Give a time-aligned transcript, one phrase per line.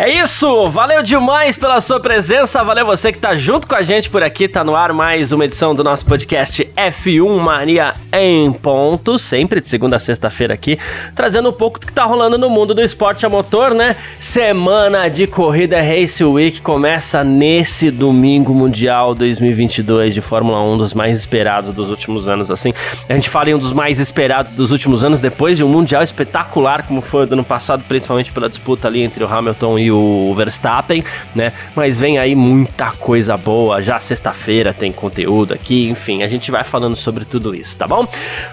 [0.00, 4.08] É isso, valeu demais pela sua presença, valeu você que tá junto com a gente
[4.08, 9.18] por aqui, tá no ar mais uma edição do nosso podcast F1 Mania em ponto,
[9.18, 10.78] sempre de segunda a sexta-feira aqui,
[11.16, 13.96] trazendo um pouco do que tá rolando no mundo do esporte a motor, né?
[14.20, 21.18] Semana de corrida Race Week começa nesse domingo mundial 2022 de Fórmula 1, dos mais
[21.18, 22.72] esperados dos últimos anos, assim.
[23.08, 26.04] A gente fala em um dos mais esperados dos últimos anos, depois de um mundial
[26.04, 29.87] espetacular como foi o do ano passado, principalmente pela disputa ali entre o Hamilton e
[29.90, 31.02] o Verstappen,
[31.34, 31.52] né?
[31.74, 33.80] Mas vem aí muita coisa boa.
[33.80, 38.06] Já sexta-feira tem conteúdo aqui, enfim, a gente vai falando sobre tudo isso, tá bom?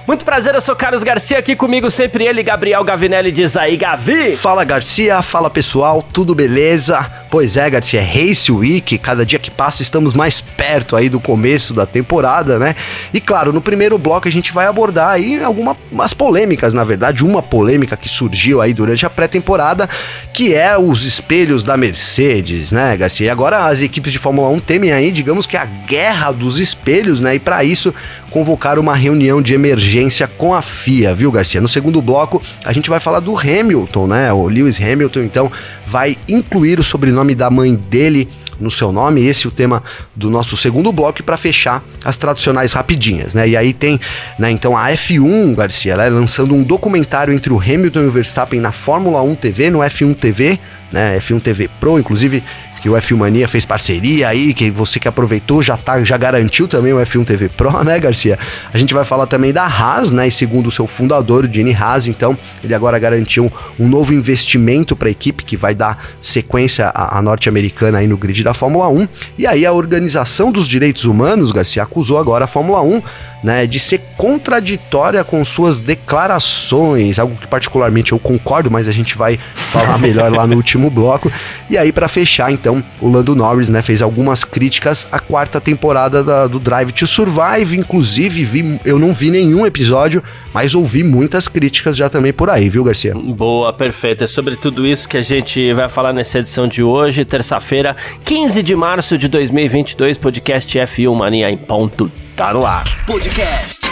[0.08, 4.36] Muito prazer, eu sou Carlos Garcia, aqui comigo sempre ele, Gabriel Gavinelli, diz aí, Gavi!
[4.36, 7.25] Fala Garcia, fala pessoal, tudo beleza?
[7.36, 11.73] Pois é, Garcia, Race Week, cada dia que passa estamos mais perto aí do começo
[11.73, 12.78] da temporada, né?
[13.14, 17.44] E claro, no primeiro bloco a gente vai abordar aí algumas polêmicas, na verdade, uma
[17.44, 19.89] polêmica que surgiu aí durante a pré-temporada,
[20.31, 23.28] que é os espelhos da Mercedes, né, Garcia?
[23.28, 27.19] E agora as equipes de Fórmula 1 temem aí, digamos que a guerra dos espelhos,
[27.19, 27.36] né?
[27.36, 27.94] E para isso
[28.31, 31.59] convocar uma reunião de emergência com a FIA, viu, Garcia?
[31.59, 34.31] No segundo bloco a gente vai falar do Hamilton, né?
[34.31, 35.52] O Lewis Hamilton, então,
[35.86, 38.28] vai incluir o sobrenome da mãe dele
[38.59, 39.25] no seu nome.
[39.25, 39.83] Esse é o tema
[40.16, 43.47] do nosso segundo bloco para fechar as tradicionais rapidinhas, né?
[43.47, 44.00] E aí tem,
[44.39, 48.11] né, então a F1, Garcia, ela é lançando um documentário entre o Hamilton e o
[48.11, 50.59] Verstappen na Fórmula 1 TV, no F1 TV,
[50.91, 51.17] né?
[51.17, 52.44] F1 TV Pro, inclusive
[52.86, 56.67] que o F1 Mania fez parceria aí, que você que aproveitou já tá, já garantiu
[56.67, 58.38] também o F1 TV Pro, né, Garcia?
[58.72, 60.28] A gente vai falar também da Haas, né?
[60.28, 64.95] E segundo o seu fundador, o Gene Haas, então, ele agora garantiu um novo investimento
[64.95, 68.88] para a equipe que vai dar sequência à, à norte-americana aí no grid da Fórmula
[68.88, 69.07] 1.
[69.35, 73.02] E aí a organização dos direitos humanos, Garcia, acusou agora a Fórmula 1
[73.46, 79.16] né, de ser contraditória com suas declarações, algo que particularmente eu concordo, mas a gente
[79.16, 81.31] vai falar melhor lá no último bloco.
[81.69, 86.24] E aí para fechar, então, o Lando Norris, né, fez algumas críticas à quarta temporada
[86.24, 91.47] da, do Drive to Survive, inclusive vi, eu não vi nenhum episódio, mas ouvi muitas
[91.47, 93.14] críticas já também por aí, viu, Garcia?
[93.14, 94.24] Boa, perfeito.
[94.24, 98.64] É sobre tudo isso que a gente vai falar nessa edição de hoje, terça-feira, 15
[98.64, 103.06] de março de 2022, podcast F1 Mania em ponto tá no ar.
[103.06, 103.91] Podcast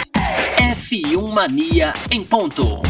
[0.58, 2.82] F1 Mania em ponto.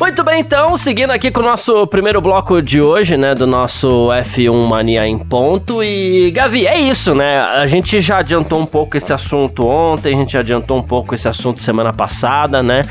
[0.00, 4.08] Muito bem, então, seguindo aqui com o nosso primeiro bloco de hoje, né, do nosso
[4.08, 5.84] F1 Mania em ponto.
[5.84, 7.38] E, Gavi, é isso, né?
[7.38, 11.14] A gente já adiantou um pouco esse assunto ontem, a gente já adiantou um pouco
[11.14, 12.82] esse assunto semana passada, né?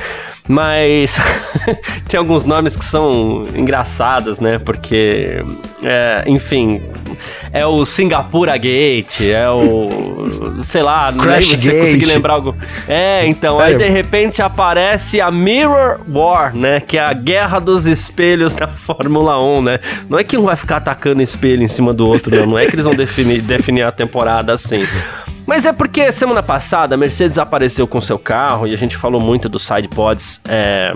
[0.47, 1.17] Mas
[2.07, 4.59] tem alguns nomes que são engraçados, né?
[4.59, 5.43] Porque,
[5.81, 6.79] é, enfim,
[7.51, 9.89] é o Singapura Gate, é o.
[10.63, 11.81] sei lá, não Crash você Gate.
[11.85, 12.55] conseguir lembrar algo.
[12.87, 13.77] É, então, aí É.
[13.77, 16.79] de repente aparece a Mirror War, né?
[16.79, 19.79] Que é a guerra dos espelhos da Fórmula 1, né?
[20.09, 22.45] Não é que um vai ficar atacando espelho em cima do outro, não.
[22.45, 24.85] Não é que eles vão definir, definir a temporada assim.
[25.47, 29.19] Mas é porque semana passada a Mercedes apareceu com seu carro e a gente falou
[29.19, 30.93] muito dos sidepods é,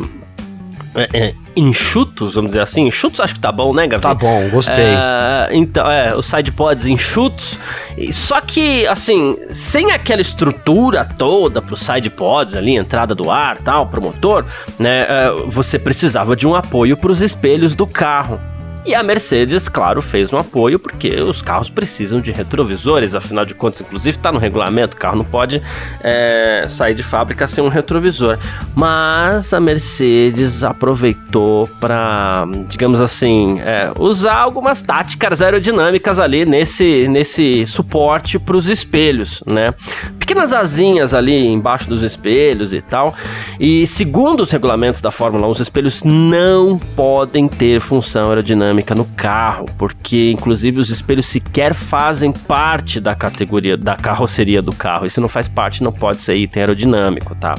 [0.95, 2.87] é, é, enxutos, vamos dizer assim.
[2.87, 4.01] Enxutos acho que tá bom, né, Gavi?
[4.03, 4.75] Tá bom, gostei.
[4.75, 7.57] É, então, é, os sidepods enxutos.
[7.97, 13.87] E- Só que, assim, sem aquela estrutura toda pros sidepods ali, entrada do ar tal,
[13.87, 14.45] pro motor,
[14.79, 15.05] né?
[15.09, 18.39] é, você precisava de um apoio pros espelhos do carro.
[18.85, 23.55] E a Mercedes, claro, fez um apoio porque os carros precisam de retrovisores, afinal de
[23.55, 25.61] contas, inclusive está no regulamento, o carro não pode
[26.03, 28.37] é, sair de fábrica sem um retrovisor.
[28.75, 37.65] Mas a Mercedes aproveitou para, digamos assim, é, usar algumas táticas aerodinâmicas ali nesse, nesse
[37.65, 39.73] suporte para os espelhos, né?
[40.19, 43.15] Pequenas asinhas ali embaixo dos espelhos e tal.
[43.59, 49.05] E segundo os regulamentos da Fórmula 1, os espelhos não podem ter função aerodinâmica no
[49.05, 55.09] carro, porque inclusive os espelhos sequer fazem parte da categoria da carroceria do carro.
[55.09, 57.55] Se não faz parte, não pode ser item aerodinâmico, tá?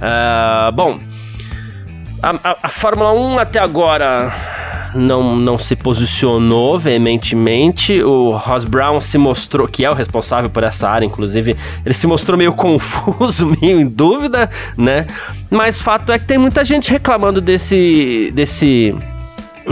[0.00, 0.98] Ah, bom,
[2.22, 4.32] a, a- a Fórmula 1 até agora
[4.94, 8.02] não, não se posicionou veementemente.
[8.02, 12.06] O Ross Brown se mostrou, que é o responsável por essa área, inclusive, ele se
[12.06, 15.06] mostrou meio confuso, meio em dúvida, né?
[15.50, 18.30] Mas fato é que tem muita gente reclamando desse.
[18.34, 18.94] desse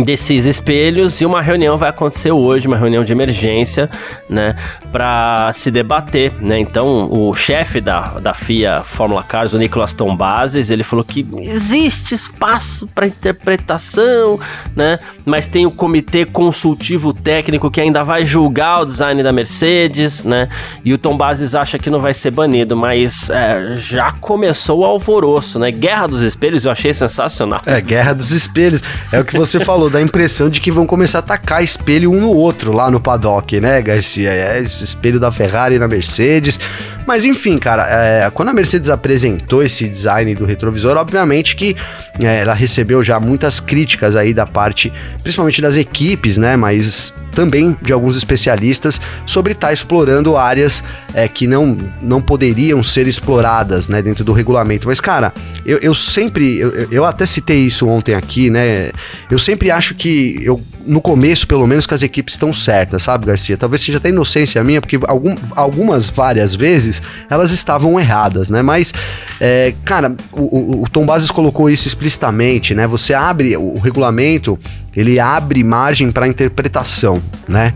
[0.05, 3.91] desses espelhos e uma reunião vai acontecer hoje, uma reunião de emergência,
[4.29, 4.57] né,
[4.91, 6.59] para se debater, né?
[6.59, 12.15] Então, o chefe da, da FIA Fórmula Cars, o Nicolas Tombazes, ele falou que existe
[12.15, 14.39] espaço para interpretação,
[14.75, 14.99] né?
[15.25, 20.49] Mas tem o comitê consultivo técnico que ainda vai julgar o design da Mercedes, né?
[20.85, 25.59] E o Tombazes acha que não vai ser banido, mas é, já começou o alvoroço,
[25.59, 25.71] né?
[25.71, 27.63] Guerra dos Espelhos, eu achei sensacional.
[27.67, 28.83] É, Guerra dos Espelhos.
[29.11, 31.63] É o que você falou falou, dá a impressão de que vão começar a atacar
[31.63, 34.31] espelho um no outro lá no paddock, né, Garcia?
[34.31, 36.61] É, espelho da Ferrari na Mercedes.
[37.07, 41.77] Mas enfim, cara, é, quando a Mercedes apresentou esse design do retrovisor, obviamente que
[42.21, 46.57] é, ela recebeu já muitas críticas aí da parte, principalmente das equipes, né?
[46.57, 50.85] Mas também de alguns especialistas sobre estar tá explorando áreas
[51.15, 54.87] é, que não, não poderiam ser exploradas né, dentro do regulamento.
[54.87, 55.33] Mas, cara,
[55.65, 58.91] eu, eu sempre, eu, eu até citei isso ontem aqui, né?
[59.31, 63.27] Eu sempre acho que eu no começo, pelo menos, que as equipes estão certas, sabe,
[63.27, 63.57] Garcia?
[63.57, 66.92] Talvez seja até inocência minha, porque algum, algumas, várias vezes,
[67.31, 68.61] elas estavam erradas, né?
[68.61, 68.93] Mas,
[69.41, 72.87] é, cara, o, o, Tom Bases colocou isso explicitamente, né?
[72.87, 74.59] Você abre o, o regulamento,
[74.95, 77.73] ele abre margem para interpretação, né?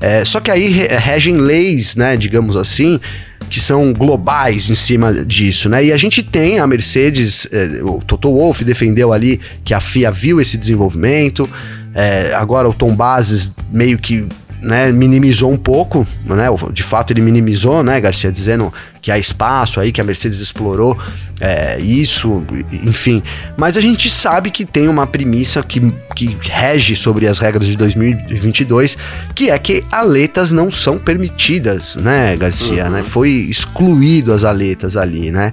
[0.00, 3.00] É, só que aí regem leis, né, digamos assim,
[3.50, 5.86] que são globais em cima disso, né?
[5.86, 10.10] E a gente tem a Mercedes, é, o Toto Wolff defendeu ali que a FIA
[10.10, 11.48] viu esse desenvolvimento,
[11.94, 14.26] é, agora o Tom Bases meio que
[14.60, 16.46] né, minimizou um pouco, né?
[16.72, 20.98] De fato ele minimizou, né, Garcia, dizendo que há espaço aí, que a Mercedes explorou
[21.40, 23.22] é, isso, enfim.
[23.56, 27.76] Mas a gente sabe que tem uma premissa que, que rege sobre as regras de
[27.76, 28.98] 2022,
[29.34, 32.90] que é que aletas não são permitidas, né, Garcia, uhum.
[32.90, 33.04] né?
[33.04, 35.52] Foi excluído as aletas ali, né?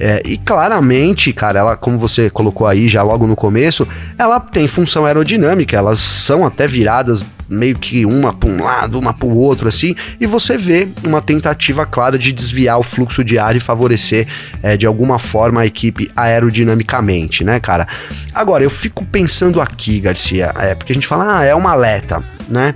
[0.00, 3.86] É, e claramente, cara, ela, como você colocou aí já logo no começo,
[4.16, 9.14] ela tem função aerodinâmica, elas são até viradas meio que uma para um lado, uma
[9.14, 13.38] para o outro, assim, e você vê uma tentativa clara de desviar o fluxo de
[13.38, 14.28] ar e favorecer
[14.62, 17.88] é, de alguma forma a equipe aerodinamicamente, né, cara?
[18.34, 22.22] Agora, eu fico pensando aqui, Garcia, é, porque a gente fala, ah, é uma aleta,
[22.48, 22.74] né?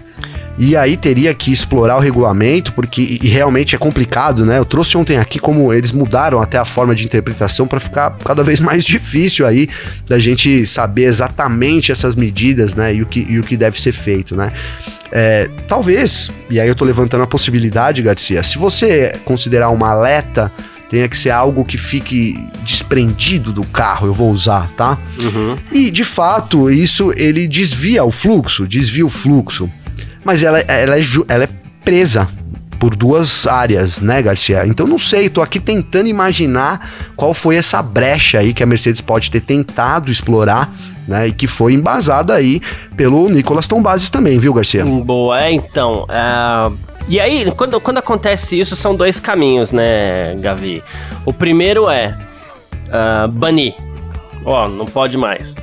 [0.58, 4.58] E aí teria que explorar o regulamento, porque realmente é complicado, né?
[4.58, 8.42] Eu trouxe ontem aqui como eles mudaram até a forma de interpretação para ficar cada
[8.42, 9.68] vez mais difícil aí
[10.06, 12.94] da gente saber exatamente essas medidas, né?
[12.94, 14.52] E o que, e o que deve ser feito, né?
[15.10, 20.50] É, talvez, e aí eu tô levantando a possibilidade, Garcia, se você considerar uma aleta
[20.88, 22.34] tenha que ser algo que fique
[22.64, 24.98] desprendido do carro, eu vou usar, tá?
[25.18, 25.56] Uhum.
[25.72, 29.70] E de fato, isso ele desvia o fluxo, desvia o fluxo
[30.24, 31.48] mas ela, ela, é, ela é
[31.84, 32.28] presa
[32.78, 34.66] por duas áreas, né, Garcia?
[34.66, 39.00] Então não sei, tô aqui tentando imaginar qual foi essa brecha aí que a Mercedes
[39.00, 40.68] pode ter tentado explorar,
[41.06, 42.60] né, e que foi embasada aí
[42.96, 44.84] pelo Nicolas Tombazes também, viu, Garcia?
[44.84, 46.76] Boa, é, então, uh,
[47.08, 50.82] e aí, quando, quando acontece isso, são dois caminhos, né, Gavi?
[51.24, 52.16] O primeiro é
[52.88, 53.74] uh, banir,
[54.44, 55.54] ó, oh, não pode mais.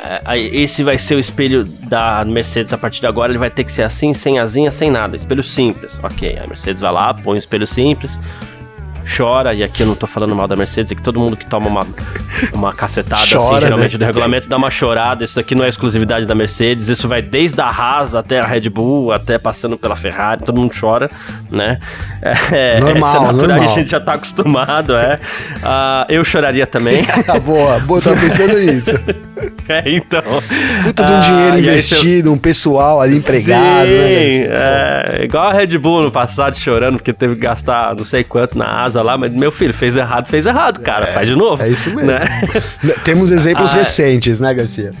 [0.00, 3.32] É, esse vai ser o espelho da Mercedes a partir de agora.
[3.32, 5.16] Ele vai ter que ser assim, sem asinha, sem nada.
[5.16, 5.98] Espelho simples.
[6.02, 8.18] Ok, a Mercedes vai lá, põe um espelho simples
[9.08, 11.46] chora, e aqui eu não tô falando mal da Mercedes, é que todo mundo que
[11.46, 11.86] toma uma,
[12.52, 13.98] uma cacetada, assim, chora, assim, geralmente né?
[13.98, 15.24] do regulamento, dá uma chorada.
[15.24, 18.68] Isso aqui não é exclusividade da Mercedes, isso vai desde a Haas até a Red
[18.68, 21.10] Bull, até passando pela Ferrari, todo mundo chora,
[21.50, 21.78] né?
[22.22, 23.70] É, normal, é natural, normal.
[23.70, 25.18] a gente já tá acostumado, é.
[25.56, 27.02] Uh, eu choraria também.
[27.44, 28.90] boa, boa, tava pensando nisso.
[29.68, 30.22] É, então.
[30.82, 35.18] Puta de um dinheiro uh, investido, um pessoal ali empregado, Sim, né?
[35.20, 38.56] É, igual a Red Bull no passado chorando porque teve que gastar não sei quanto
[38.56, 41.62] na asa lá, mas meu filho, fez errado, fez errado, cara, é, faz de novo.
[41.62, 42.10] É isso mesmo.
[42.10, 42.20] Né?
[43.04, 44.92] Temos exemplos ah, recentes, né, Garcia?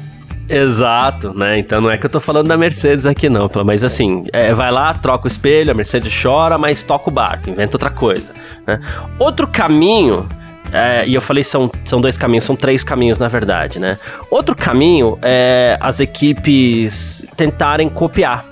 [0.48, 1.58] Exato, né?
[1.58, 3.50] Então não é que eu tô falando da Mercedes aqui, não.
[3.64, 7.50] Mas assim, é, vai lá, troca o espelho, a Mercedes chora, mas toca o barco,
[7.50, 8.26] inventa outra coisa.
[8.66, 8.80] Né?
[9.18, 10.26] Outro caminho
[10.72, 13.98] é, e eu falei são, são dois caminhos, são três caminhos na verdade, né?
[14.30, 18.44] Outro caminho é as equipes tentarem copiar.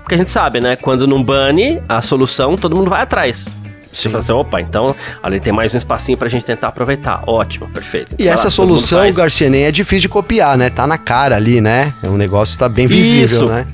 [0.00, 0.76] Porque a gente sabe, né?
[0.76, 3.46] Quando não bane a solução, todo mundo vai atrás.
[3.92, 7.22] Você fala assim, opa, então ali tem mais um espacinho pra gente tentar aproveitar.
[7.26, 8.14] Ótimo, perfeito.
[8.18, 10.70] E essa lá, solução, Garcia, nem é difícil de copiar, né?
[10.70, 11.92] Tá na cara ali, né?
[12.04, 13.46] O negócio tá bem visível, Isso.
[13.46, 13.66] né?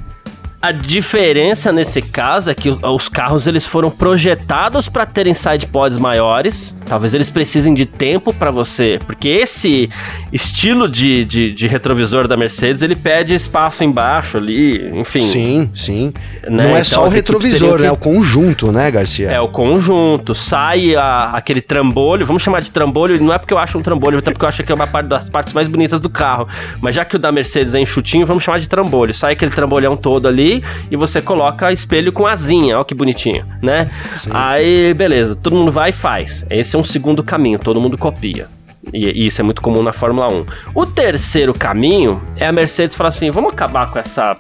[0.61, 5.99] A diferença nesse caso é que os carros eles foram projetados para terem side pods
[5.99, 9.91] maiores, Talvez eles precisem de tempo para você, porque esse
[10.33, 15.21] estilo de, de, de, retrovisor da Mercedes, ele pede espaço embaixo ali, enfim.
[15.21, 16.15] Sim, sim.
[16.45, 16.51] Né?
[16.51, 17.83] Não é então, só o retrovisor, que...
[17.83, 17.89] né?
[17.89, 19.29] É o conjunto, né, Garcia?
[19.29, 20.33] É o conjunto.
[20.33, 24.19] Sai a, aquele trambolho, vamos chamar de trambolho, não é porque eu acho um trambolho,
[24.19, 26.47] até porque eu acho que é uma parte das partes mais bonitas do carro.
[26.81, 29.13] Mas já que o da Mercedes é enxutinho, vamos chamar de trambolho.
[29.13, 30.46] Sai aquele trambolhão todo ali
[30.91, 33.91] e você coloca espelho com asinha, ó que bonitinho, né?
[34.19, 34.31] Sim.
[34.33, 36.45] Aí, beleza, todo mundo vai e faz.
[36.51, 38.49] Esse é um segundo caminho, todo mundo copia.
[38.93, 40.47] E, isso é muito comum na Fórmula 1.
[40.75, 44.37] O terceiro caminho é a Mercedes falar assim: vamos acabar com essa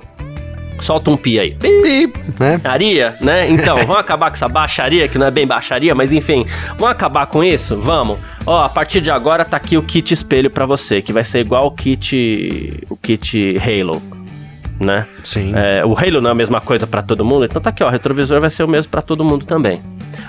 [0.80, 1.54] Solta um pi aí.
[1.54, 2.60] Pi, né?
[2.64, 3.50] Aria, né?
[3.50, 6.46] Então, vamos acabar com essa baixaria, que não é bem baixaria, mas enfim,
[6.76, 7.80] vamos acabar com isso?
[7.80, 8.18] Vamos.
[8.44, 11.40] Ó, a partir de agora tá aqui o kit espelho para você, que vai ser
[11.40, 14.02] igual o kit o kit Halo,
[14.80, 15.06] né?
[15.24, 15.52] Sim.
[15.54, 17.88] É, o Halo não é a mesma coisa para todo mundo, então tá aqui, ó,
[17.88, 19.80] o retrovisor vai ser o mesmo para todo mundo também.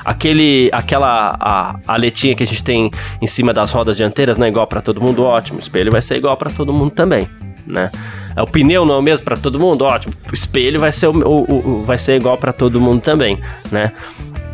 [0.06, 2.90] Aquele, aquela a, aletinha que a gente tem
[3.22, 4.48] em cima das rodas dianteiras, né?
[4.48, 5.60] Igual para todo mundo, ótimo.
[5.60, 7.28] O espelho vai ser igual para todo mundo também,
[7.66, 7.92] né?
[8.36, 10.14] É, o pneu não é o mesmo para todo mundo, ótimo.
[10.32, 13.40] O espelho vai ser, o, o, o vai ser igual para todo mundo também,
[13.72, 13.92] né?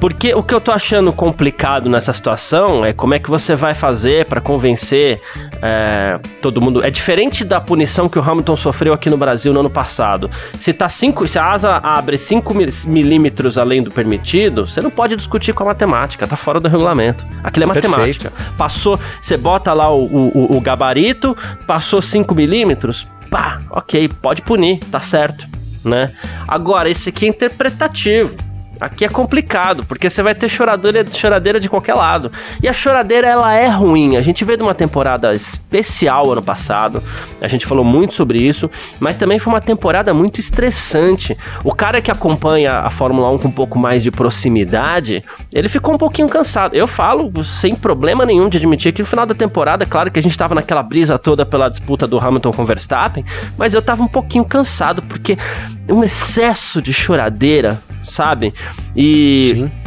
[0.03, 3.73] Porque o que eu tô achando complicado nessa situação é como é que você vai
[3.73, 5.21] fazer para convencer
[5.61, 6.83] é, todo mundo.
[6.83, 10.29] É diferente da punição que o Hamilton sofreu aqui no Brasil no ano passado.
[10.59, 12.53] Se, tá cinco, se a asa abre 5
[12.85, 17.25] milímetros além do permitido, você não pode discutir com a matemática, tá fora do regulamento.
[17.41, 18.29] Aquilo é matemática.
[18.29, 18.57] Perfeito.
[18.57, 21.33] Passou, você bota lá o, o, o gabarito,
[21.65, 25.47] passou 5 milímetros, pá, ok, pode punir, tá certo,
[25.81, 26.11] né?
[26.45, 28.35] Agora, esse aqui é interpretativo.
[28.83, 32.29] Aqui é complicado, porque você vai ter choradeira, choradeira de qualquer lado.
[32.61, 34.17] E a choradeira, ela é ruim.
[34.17, 37.01] A gente veio de uma temporada especial ano passado.
[37.41, 38.69] A gente falou muito sobre isso.
[38.99, 41.37] Mas também foi uma temporada muito estressante.
[41.63, 45.23] O cara que acompanha a Fórmula 1 com um pouco mais de proximidade,
[45.53, 46.75] ele ficou um pouquinho cansado.
[46.75, 50.21] Eu falo sem problema nenhum de admitir que no final da temporada, claro que a
[50.21, 53.23] gente tava naquela brisa toda pela disputa do Hamilton com Verstappen.
[53.57, 55.37] Mas eu tava um pouquinho cansado, porque
[55.87, 58.53] um excesso de choradeira sabe?
[58.95, 59.53] E.
[59.55, 59.83] Sim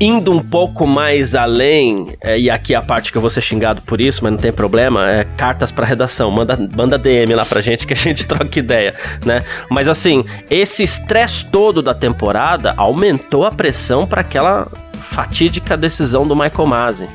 [0.00, 3.40] indo um pouco mais além, é, e aqui é a parte que eu vou ser
[3.40, 7.44] xingado por isso, mas não tem problema, é cartas para redação, manda, manda DM lá
[7.44, 9.42] pra gente que a gente troca ideia, né?
[9.68, 14.68] Mas assim, esse estresse todo da temporada aumentou a pressão para aquela
[15.00, 17.08] fatídica decisão do Michael Masi.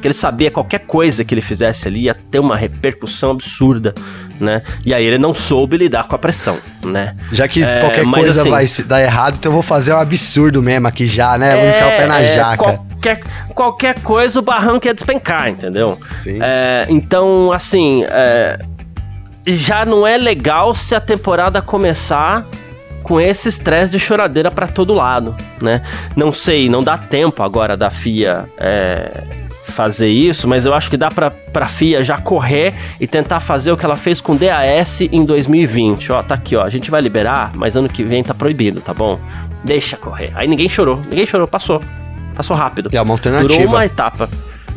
[0.00, 3.94] Porque ele sabia qualquer coisa que ele fizesse ali ia ter uma repercussão absurda
[4.40, 4.62] né?
[4.84, 7.14] E aí ele não soube lidar com a pressão, né?
[7.30, 10.62] Já que é, qualquer coisa assim, vai dar errado, então eu vou fazer um absurdo
[10.62, 11.54] mesmo aqui já, né?
[11.54, 12.56] Vou enfiar o pé na é, jaca.
[12.56, 13.20] Qualquer,
[13.54, 15.98] qualquer coisa o barranco ia despencar, entendeu?
[16.22, 16.38] Sim.
[16.40, 18.58] É, então, assim, é,
[19.46, 22.46] já não é legal se a temporada começar
[23.02, 25.82] com esse estresse de choradeira para todo lado, né?
[26.14, 29.24] Não sei, não dá tempo agora da FIA é,
[29.70, 33.72] fazer isso, mas eu acho que dá pra, pra FIA já correr e tentar fazer
[33.72, 36.12] o que ela fez com DAS em 2020.
[36.12, 36.62] Ó, tá aqui, ó.
[36.62, 39.18] A gente vai liberar, mas ano que vem tá proibido, tá bom?
[39.64, 40.32] Deixa correr.
[40.34, 41.80] Aí ninguém chorou, ninguém chorou, passou.
[42.34, 42.90] Passou rápido.
[42.92, 43.48] É uma alternativa.
[43.48, 44.28] Durou uma etapa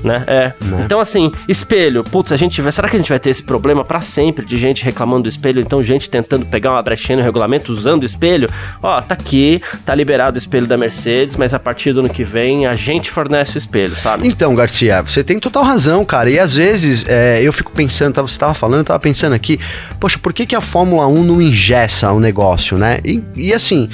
[0.03, 0.23] né?
[0.27, 0.53] É.
[0.61, 0.83] Né?
[0.85, 2.71] Então, assim, espelho, putz, a gente vai.
[2.71, 5.61] Será que a gente vai ter esse problema para sempre de gente reclamando do espelho?
[5.61, 8.49] Então, gente tentando pegar uma brechinha no regulamento usando o espelho?
[8.81, 12.23] Ó, tá aqui, tá liberado o espelho da Mercedes, mas a partir do ano que
[12.23, 14.27] vem a gente fornece o espelho, sabe?
[14.27, 16.29] Então, Garcia, você tem total razão, cara.
[16.29, 19.59] E às vezes é, eu fico pensando, você tava falando, eu tava pensando aqui,
[19.99, 22.99] poxa, por que, que a Fórmula 1 não ingessa o negócio, né?
[23.03, 23.89] E, e assim.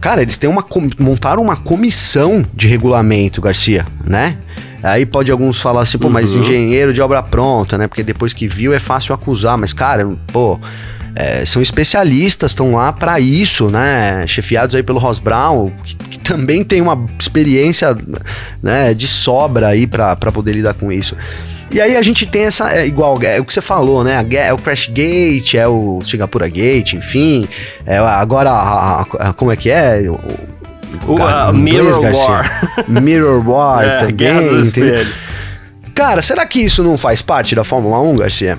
[0.00, 0.64] Cara, eles têm uma
[0.96, 4.38] montaram uma comissão de regulamento, Garcia, né?
[4.82, 6.12] Aí pode alguns falar assim, pô, uhum.
[6.12, 7.88] mas engenheiro de obra pronta, né?
[7.88, 10.58] Porque depois que viu é fácil acusar, mas cara, pô,
[11.14, 14.24] é, são especialistas, estão lá para isso, né?
[14.26, 17.96] Chefiados aí pelo Ross Brown, que, que, também tem uma experiência
[18.62, 21.16] né, de sobra aí para poder lidar com isso.
[21.70, 24.24] E aí a gente tem essa, é, igual, é o que você falou, né?
[24.32, 27.46] É o Crash Gate, é o Singapura Gate, enfim.
[27.84, 30.02] É, agora, a, a, a, como é que é?
[30.08, 30.18] O,
[31.06, 32.84] o, uh, Mirror War.
[32.88, 35.06] Mirror War é, também.
[35.94, 38.58] Cara, será que isso não faz parte da Fórmula 1, Garcia?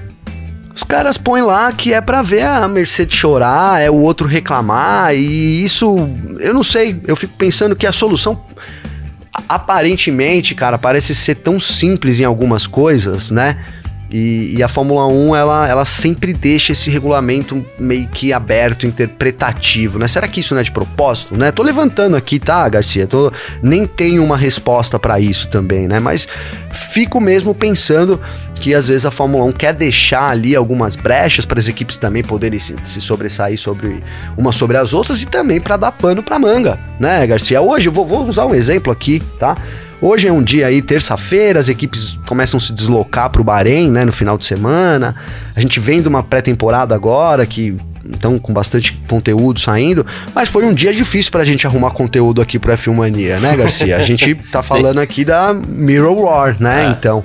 [0.75, 5.13] Os caras põem lá que é para ver a Mercedes chorar, é o outro reclamar,
[5.13, 5.97] e isso,
[6.39, 8.45] eu não sei, eu fico pensando que a solução
[9.47, 13.57] aparentemente, cara, parece ser tão simples em algumas coisas, né?
[14.11, 19.99] E, e, a Fórmula 1, ela, ela sempre deixa esse regulamento meio que aberto, interpretativo,
[19.99, 20.07] né?
[20.07, 21.51] Será que isso não é de propósito, né?
[21.51, 23.05] Tô levantando aqui, tá, Garcia?
[23.05, 25.99] Tô, nem tenho uma resposta para isso também, né?
[25.99, 26.27] Mas
[26.71, 28.19] fico mesmo pensando
[28.55, 32.23] que às vezes a Fórmula 1 quer deixar ali algumas brechas para as equipes também
[32.23, 34.03] poderem se, se, sobressair sobre
[34.37, 37.61] uma sobre as outras e também para dar pano para manga, né, Garcia?
[37.61, 39.55] Hoje eu vou, vou usar um exemplo aqui, tá?
[40.01, 43.91] Hoje é um dia aí, terça-feira, as equipes começam a se deslocar para o Bahrein,
[43.91, 45.13] né, no final de semana.
[45.53, 47.75] A gente vem de uma pré-temporada agora que
[48.05, 52.57] então com bastante conteúdo saindo, mas foi um dia difícil pra gente arrumar conteúdo aqui
[52.57, 53.97] pro F1 Mania, né, Garcia?
[53.97, 56.85] A gente tá falando aqui da Mirror War, né?
[56.85, 56.89] É.
[56.91, 57.23] Então,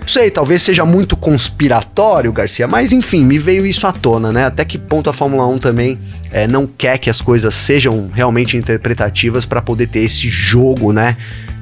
[0.00, 4.44] não sei, talvez seja muito conspiratório, Garcia, mas enfim, me veio isso à tona, né?
[4.44, 5.98] Até que ponto a Fórmula 1 também
[6.30, 11.16] é, não quer que as coisas sejam realmente interpretativas para poder ter esse jogo, né?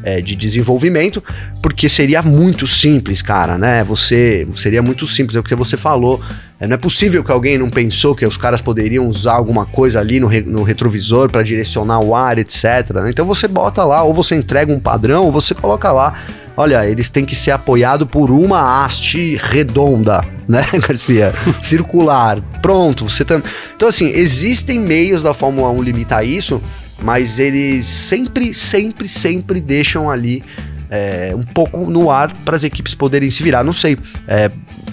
[0.09, 1.21] É, de desenvolvimento,
[1.61, 3.83] porque seria muito simples, cara, né?
[3.83, 6.23] Você seria muito simples, é o que você falou.
[6.61, 9.99] É, não é possível que alguém não pensou que os caras poderiam usar alguma coisa
[9.99, 12.89] ali no, re, no retrovisor para direcionar o ar, etc.
[12.95, 13.11] Né?
[13.11, 16.15] Então você bota lá, ou você entrega um padrão, ou você coloca lá.
[16.57, 21.35] Olha, eles têm que ser apoiados por uma haste redonda, né, Garcia?
[21.63, 22.41] Circular.
[22.63, 23.43] Pronto, você tá...
[23.75, 26.63] Então, assim, existem meios da Fórmula 1 limitar isso,
[27.03, 30.43] mas eles sempre, sempre, sempre deixam ali
[30.91, 33.65] é, um pouco no ar para as equipes poderem se virar.
[33.65, 33.99] Não sei.
[34.27, 34.51] É,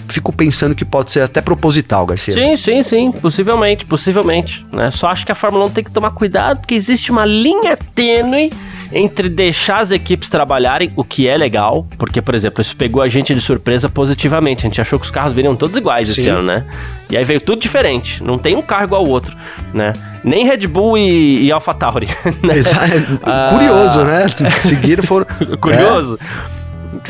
[0.08, 2.34] fico pensando que pode ser até proposital, Garcia.
[2.34, 3.12] Sim, sim, sim.
[3.12, 4.64] Possivelmente, possivelmente.
[4.72, 4.90] Né?
[4.90, 8.50] Só acho que a Fórmula 1 tem que tomar cuidado porque existe uma linha tênue
[8.92, 13.08] entre deixar as equipes trabalharem, o que é legal, porque, por exemplo, isso pegou a
[13.08, 14.64] gente de surpresa positivamente.
[14.64, 16.20] A gente achou que os carros viriam todos iguais Sim.
[16.20, 16.64] esse ano, né?
[17.10, 18.22] E aí veio tudo diferente.
[18.22, 19.36] Não tem um carro igual ao outro,
[19.72, 19.92] né?
[20.22, 22.08] Nem Red Bull e, e AlphaTauri.
[22.44, 22.54] Né?
[23.22, 24.26] Ah, Curioso, né?
[24.62, 25.26] Seguiram foram.
[25.60, 26.18] Curioso.
[26.20, 26.53] É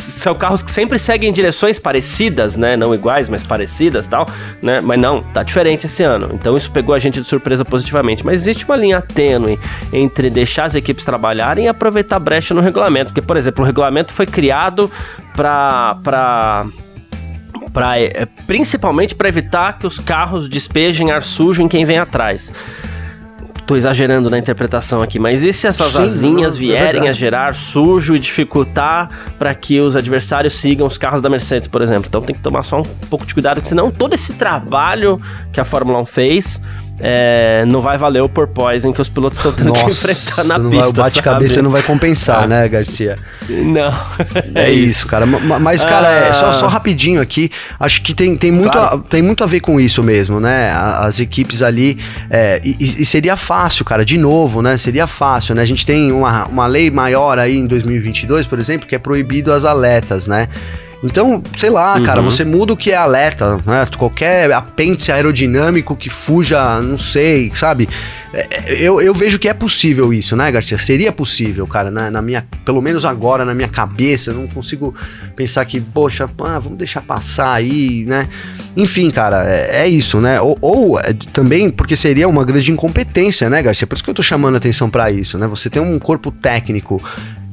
[0.00, 2.76] são carros que sempre seguem direções parecidas, né?
[2.76, 4.26] Não iguais, mas parecidas tal,
[4.62, 4.80] né?
[4.80, 6.30] Mas não, tá diferente esse ano.
[6.32, 8.24] Então isso pegou a gente de surpresa positivamente.
[8.24, 9.58] Mas existe uma linha tênue
[9.92, 13.12] entre deixar as equipes trabalharem e aproveitar a brecha no regulamento.
[13.12, 14.90] Porque, por exemplo, o regulamento foi criado
[15.34, 15.96] para.
[16.02, 16.66] Pra...
[17.72, 22.52] Pra, é, principalmente para evitar que os carros despejem ar sujo em quem vem atrás
[23.66, 27.12] tô exagerando na interpretação aqui, mas e se essas Sim, asinhas é vierem é a
[27.12, 32.04] gerar sujo e dificultar para que os adversários sigam os carros da Mercedes, por exemplo?
[32.06, 35.20] Então tem que tomar só um pouco de cuidado, porque senão todo esse trabalho
[35.52, 36.60] que a Fórmula 1 fez
[36.98, 40.60] é, não vai valer o porpoising que os pilotos estão tendo Nossa, que enfrentar na
[40.60, 40.80] pista.
[40.80, 43.18] Vai, o bate-cabeça não vai compensar, né, Garcia?
[43.48, 43.92] Não.
[44.54, 45.26] É, é isso, cara.
[45.26, 46.28] Mas, cara, ah.
[46.28, 49.04] é, só, só rapidinho aqui, acho que tem, tem, muito claro.
[49.04, 50.70] a, tem muito a ver com isso mesmo, né?
[50.72, 51.98] As equipes ali.
[52.30, 54.76] É, e, e, seria fácil, cara, de novo, né?
[54.76, 55.62] Seria fácil, né?
[55.62, 59.52] A gente tem uma, uma lei maior aí em 2022, por exemplo, que é proibido
[59.52, 60.48] as aletas, né?
[61.04, 62.02] Então, sei lá, uhum.
[62.02, 63.86] cara, você muda o que é alerta, né?
[63.98, 67.86] Qualquer apêndice aerodinâmico que fuja, não sei, sabe?
[68.32, 70.78] É, é, eu, eu vejo que é possível isso, né, Garcia?
[70.78, 74.94] Seria possível, cara, na, na, minha, pelo menos agora, na minha cabeça, eu não consigo
[75.36, 78.26] pensar que, poxa, ah, vamos deixar passar aí, né?
[78.74, 80.40] Enfim, cara, é, é isso, né?
[80.40, 83.86] Ou, ou é, também porque seria uma grande incompetência, né, Garcia?
[83.86, 85.46] Por isso que eu tô chamando atenção para isso, né?
[85.48, 87.00] Você tem um corpo técnico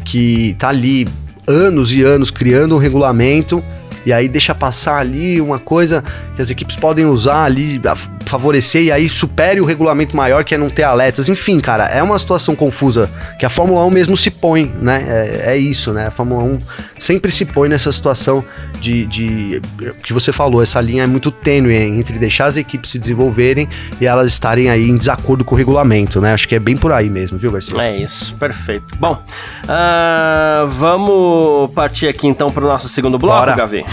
[0.05, 1.07] que tá ali
[1.47, 3.63] anos e anos criando um regulamento
[4.05, 6.03] e aí deixa passar ali uma coisa
[6.35, 7.81] que as equipes podem usar ali,
[8.25, 11.29] favorecer, e aí supere o regulamento maior que é não ter alertas.
[11.29, 15.03] Enfim, cara, é uma situação confusa que a Fórmula 1 mesmo se põe, né?
[15.07, 16.07] É, é isso, né?
[16.07, 16.59] A Fórmula 1
[16.97, 18.43] sempre se põe nessa situação
[18.79, 19.61] de, de
[20.03, 23.67] que você falou, essa linha é muito tênue entre deixar as equipes se desenvolverem
[23.99, 26.33] e elas estarem aí em desacordo com o regulamento, né?
[26.33, 27.81] Acho que é bem por aí mesmo, viu, Garcia?
[27.81, 28.95] É isso, perfeito.
[28.97, 29.21] Bom,
[29.65, 33.55] uh, vamos partir aqui então para o nosso segundo bloco, Bora.
[33.55, 33.85] Gavi.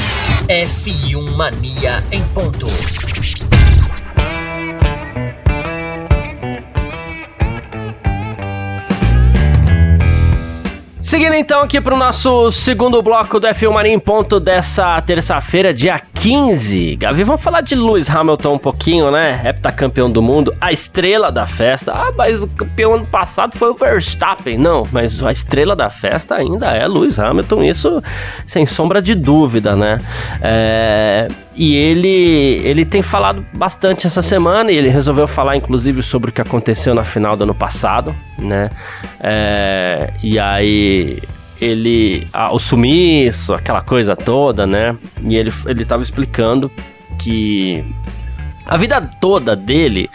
[0.49, 2.67] F1 Mania em ponto.
[11.09, 15.73] Seguindo então aqui para o nosso segundo bloco do F1 Mania em ponto dessa terça-feira,
[15.73, 16.97] dia 15.
[16.97, 19.41] Gavi, vamos falar de Lewis Hamilton um pouquinho, né?
[19.43, 21.93] Heptacampeão do mundo, a estrela da festa.
[21.95, 24.59] Ah, mas o campeão ano passado foi o Verstappen.
[24.59, 28.03] Não, mas a estrela da festa ainda é Lewis Hamilton, isso
[28.47, 29.97] sem sombra de dúvida, né?
[30.43, 31.29] É...
[31.59, 36.33] E ele, ele tem falado bastante essa semana e ele resolveu falar, inclusive, sobre o
[36.33, 38.71] que aconteceu na final do ano passado, né?
[39.19, 40.13] É...
[40.23, 41.21] E aí
[41.61, 42.29] ele.
[42.33, 44.97] Ah, o sumiço, aquela coisa toda, né?
[45.29, 46.71] E ele, ele tava explicando
[47.19, 47.85] que
[48.65, 50.09] a vida toda dele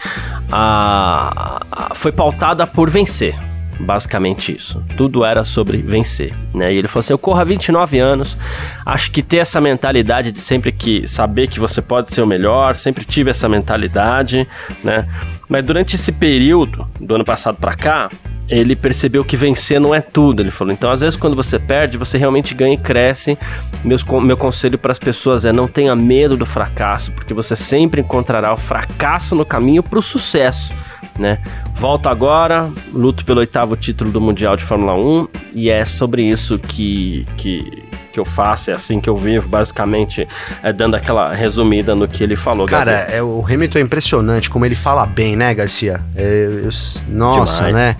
[0.50, 1.60] ah,
[1.94, 3.34] foi pautada por vencer.
[3.80, 4.82] Basicamente isso.
[4.96, 6.72] Tudo era sobre vencer, né?
[6.72, 8.38] E ele falou assim: "Eu corro há 29 anos,
[8.86, 12.76] acho que ter essa mentalidade de sempre que saber que você pode ser o melhor,
[12.76, 14.46] sempre tive essa mentalidade,
[14.82, 15.06] né?
[15.48, 18.10] Mas durante esse período do ano passado para cá,
[18.48, 20.42] ele percebeu que vencer não é tudo.
[20.42, 23.38] Ele falou: então, às vezes, quando você perde, você realmente ganha e cresce.
[23.82, 28.00] Meus, meu conselho para as pessoas é: não tenha medo do fracasso, porque você sempre
[28.00, 30.72] encontrará o fracasso no caminho para o sucesso.
[31.18, 31.38] Né?
[31.74, 36.58] Volto agora, luto pelo oitavo título do Mundial de Fórmula 1 e é sobre isso
[36.58, 40.26] que, que, que eu faço, é assim que eu vivo, basicamente,
[40.62, 42.66] é dando aquela resumida no que ele falou.
[42.66, 46.00] Cara, é, o Hamilton é impressionante como ele fala bem, né, Garcia?
[46.16, 46.70] É, eu,
[47.08, 47.74] nossa, Demais.
[47.74, 47.96] né?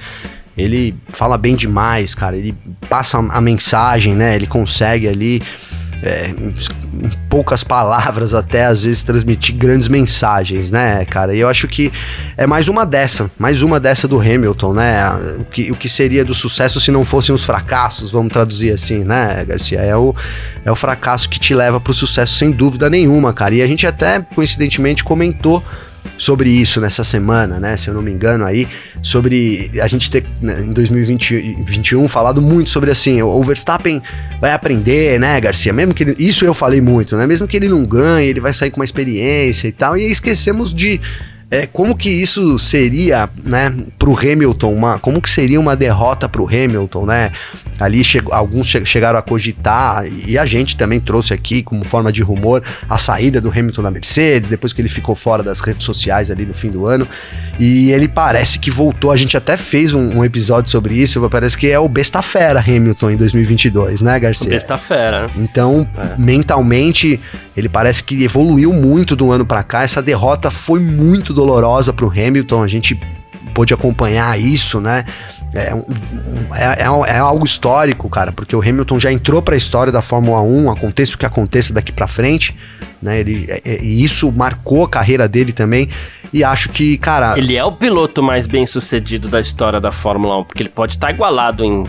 [0.56, 2.36] Ele fala bem demais, cara.
[2.36, 2.54] Ele
[2.88, 4.36] passa a mensagem, né?
[4.36, 5.42] Ele consegue ali
[6.04, 11.34] é, em poucas palavras até às vezes transmitir grandes mensagens, né, cara?
[11.34, 11.90] E eu acho que
[12.36, 15.10] é mais uma dessa, mais uma dessa do Hamilton, né?
[15.40, 19.02] O que, o que seria do sucesso se não fossem os fracassos, vamos traduzir assim,
[19.02, 19.80] né, Garcia?
[19.80, 20.14] É o,
[20.62, 23.54] é o fracasso que te leva pro sucesso sem dúvida nenhuma, cara.
[23.54, 25.64] E a gente até coincidentemente comentou
[26.16, 27.76] sobre isso nessa semana, né?
[27.76, 28.68] Se eu não me engano aí,
[29.02, 34.00] sobre a gente ter né, em 2021 falado muito sobre assim, o Verstappen
[34.40, 35.72] vai aprender, né, Garcia?
[35.72, 37.26] Mesmo que ele, isso eu falei muito, né?
[37.26, 39.96] Mesmo que ele não ganhe, ele vai sair com uma experiência e tal.
[39.96, 41.00] E esquecemos de
[41.50, 46.46] é, como que isso seria, né, pro Hamilton, uma, como que seria uma derrota pro
[46.46, 47.30] Hamilton, né?
[47.78, 52.22] Ali alguns che chegaram a cogitar, e a gente também trouxe aqui como forma de
[52.22, 56.30] rumor a saída do Hamilton da Mercedes, depois que ele ficou fora das redes sociais
[56.30, 57.06] ali no fim do ano.
[57.58, 61.56] E ele parece que voltou, a gente até fez um, um episódio sobre isso, parece
[61.56, 64.48] que é o besta fera Hamilton em 2022, né, Garcia?
[64.48, 65.30] Besta fera.
[65.36, 66.20] Então, é.
[66.20, 67.20] mentalmente,
[67.56, 72.08] ele parece que evoluiu muito do ano para cá, essa derrota foi muito dolorosa pro
[72.08, 72.98] Hamilton, a gente
[73.54, 75.04] pôde acompanhar isso, né?
[75.54, 75.84] É, um,
[76.52, 80.02] é, é, é, algo histórico, cara, porque o Hamilton já entrou para a história da
[80.02, 82.56] Fórmula 1, aconteça o que aconteça daqui para frente,
[83.00, 83.20] né?
[83.20, 85.88] Ele, é, é, e isso marcou a carreira dele também.
[86.32, 87.38] E acho que, cara.
[87.38, 90.94] Ele é o piloto mais bem sucedido da história da Fórmula 1, porque ele pode
[90.94, 91.84] estar tá igualado em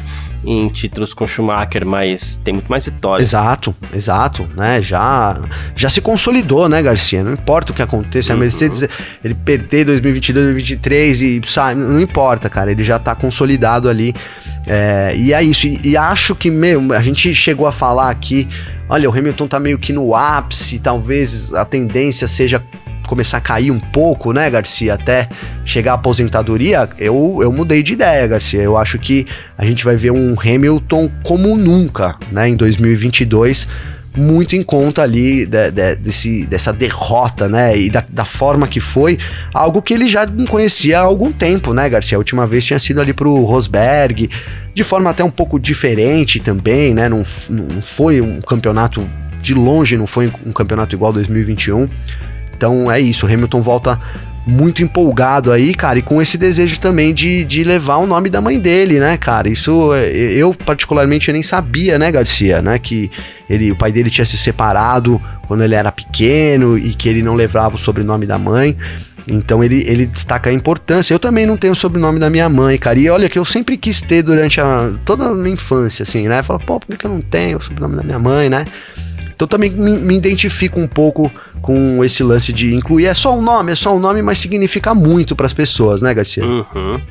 [0.45, 3.29] em títulos com Schumacher, mas tem muito mais vitórias.
[3.29, 4.81] Exato, exato, né?
[4.81, 5.41] Já,
[5.75, 7.23] já se consolidou, né, Garcia?
[7.23, 8.37] Não importa o que aconteça, uhum.
[8.37, 8.87] a Mercedes,
[9.23, 14.13] ele perder 2022, 2023 e sabe, não importa, cara, ele já tá consolidado ali.
[14.67, 18.47] É, e é isso, e, e acho que, meu, a gente chegou a falar aqui,
[18.87, 22.61] olha, o Hamilton tá meio que no ápice, talvez a tendência seja
[23.07, 25.29] começar a cair um pouco, né, Garcia, até
[25.63, 28.61] chegar à aposentadoria, eu, eu mudei de ideia, Garcia.
[28.61, 29.25] Eu acho que
[29.57, 33.67] a gente vai ver um Hamilton como nunca, né, em 2022
[34.17, 37.77] muito em conta ali de, de, desse, dessa derrota, né?
[37.77, 39.19] E da, da, forma que foi,
[39.53, 42.17] algo que ele já conhecia há algum tempo, né, Garcia?
[42.17, 44.29] A última vez tinha sido ali pro Rosberg,
[44.73, 47.09] de forma até um pouco diferente também, né?
[47.09, 49.07] Não, não foi um campeonato
[49.41, 51.87] de longe, não foi um campeonato igual 2021.
[52.55, 53.99] Então é isso, o Hamilton volta
[54.47, 58.39] muito empolgado aí, cara, e com esse desejo também de, de levar o nome da
[58.39, 59.49] mãe dele, né, cara?
[59.49, 63.09] Isso eu particularmente eu nem sabia, né, Garcia, né, que
[63.49, 67.33] ele, o pai dele tinha se separado quando ele era pequeno e que ele não
[67.33, 68.77] levava o sobrenome da mãe.
[69.27, 71.13] Então ele, ele destaca a importância.
[71.13, 72.99] Eu também não tenho o sobrenome da minha mãe, cara.
[72.99, 76.43] E olha que eu sempre quis ter durante a, toda a minha infância, assim, né?
[76.43, 78.65] Fala, pô, por que eu não tenho o sobrenome da minha mãe, né?
[79.35, 81.31] Então também me, me identifico um pouco
[81.65, 83.07] com esse lance de incluir.
[83.07, 86.13] É só um nome, é só um nome, mas significa muito para as pessoas, né,
[86.13, 86.45] Garcia?
[86.45, 87.01] Uhum.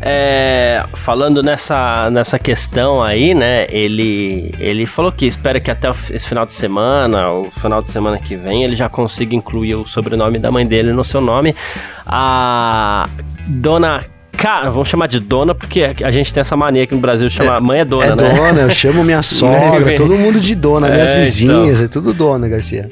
[0.00, 3.68] É, falando nessa, nessa questão aí, né?
[3.70, 8.18] Ele, ele falou que espera que até esse final de semana, o final de semana
[8.18, 11.54] que vem, ele já consiga incluir o sobrenome da mãe dele no seu nome.
[12.04, 13.08] A
[13.46, 17.28] dona Cara, vamos chamar de dona, porque a gente tem essa mania aqui no Brasil
[17.28, 17.58] de chamar.
[17.58, 18.34] É, mãe é dona, é né?
[18.34, 21.84] dona, eu chamo minha sogra, todo mundo de dona, é, minhas vizinhas, então.
[21.84, 22.88] é tudo dona, Garcia.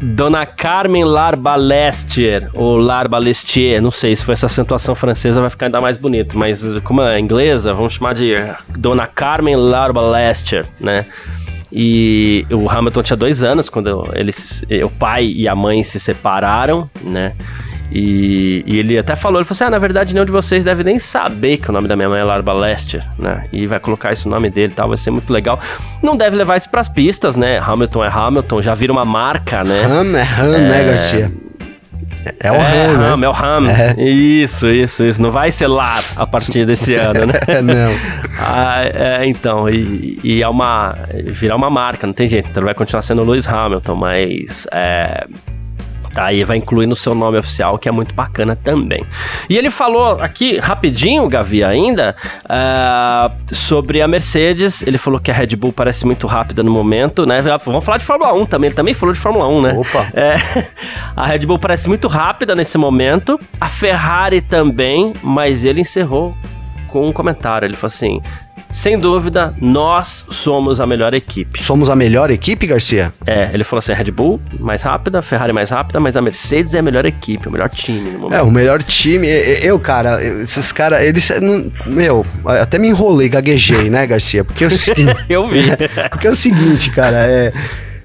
[0.00, 5.80] Dona Carmen Larbalestier, ou Larbalestier, não sei se foi essa acentuação francesa, vai ficar ainda
[5.80, 8.34] mais bonito, mas como é inglesa, vamos chamar de
[8.68, 11.04] Dona Carmen Larbalestier, né?
[11.72, 16.88] E o Hamilton tinha dois anos quando eles, o pai e a mãe se separaram,
[17.02, 17.34] né?
[17.90, 20.84] E, e, ele até falou, ele falou assim, ah, na verdade nenhum de vocês deve
[20.84, 23.46] nem saber que o nome da minha mãe é Larba Lester, né?
[23.52, 25.58] E vai colocar esse nome dele e tal, vai ser muito legal.
[26.02, 27.58] Não deve levar isso pras pistas, né?
[27.58, 29.84] Hamilton é Hamilton, já vira uma marca, né?
[29.84, 30.68] Ham é Ham, né, é...
[30.68, 31.32] né, Garcia?
[32.40, 33.06] É o é, Ham, né?
[33.08, 33.70] Ham, é o Ham.
[33.70, 34.02] É.
[34.02, 35.22] Isso, isso, isso.
[35.22, 37.62] Não vai ser lá a partir desse ano, né?
[37.62, 37.90] não.
[38.38, 40.94] Ah, é, então, e, e, é uma...
[41.24, 42.48] Virar uma marca, não tem jeito.
[42.50, 44.66] Então vai continuar sendo Lewis Hamilton, mas...
[44.72, 45.26] É,
[46.18, 46.32] tá?
[46.32, 49.04] E vai incluir no seu nome oficial, que é muito bacana também.
[49.48, 54.82] E ele falou aqui, rapidinho, Gavi, ainda, uh, sobre a Mercedes.
[54.82, 57.40] Ele falou que a Red Bull parece muito rápida no momento, né?
[57.64, 58.68] Vamos falar de Fórmula 1 também.
[58.68, 59.74] Ele também falou de Fórmula 1, né?
[59.78, 60.08] Opa!
[60.12, 60.34] É,
[61.14, 63.38] a Red Bull parece muito rápida nesse momento.
[63.60, 66.36] A Ferrari também, mas ele encerrou
[66.88, 67.66] com um comentário.
[67.66, 68.20] Ele falou assim:
[68.70, 71.62] sem dúvida, nós somos a melhor equipe.
[71.62, 73.10] Somos a melhor equipe, Garcia?
[73.26, 76.80] É, ele falou assim: Red Bull mais rápida, Ferrari mais rápida, mas a Mercedes é
[76.80, 78.38] a melhor equipe, o melhor time no momento.
[78.38, 79.26] É, o melhor time.
[79.26, 81.30] Eu, cara, esses caras, eles.
[81.86, 84.44] Meu, até me enrolei, gaguejei, né, Garcia?
[84.44, 85.24] Porque é o seguinte.
[85.28, 85.64] eu vi.
[86.10, 87.52] porque é o seguinte, cara, é.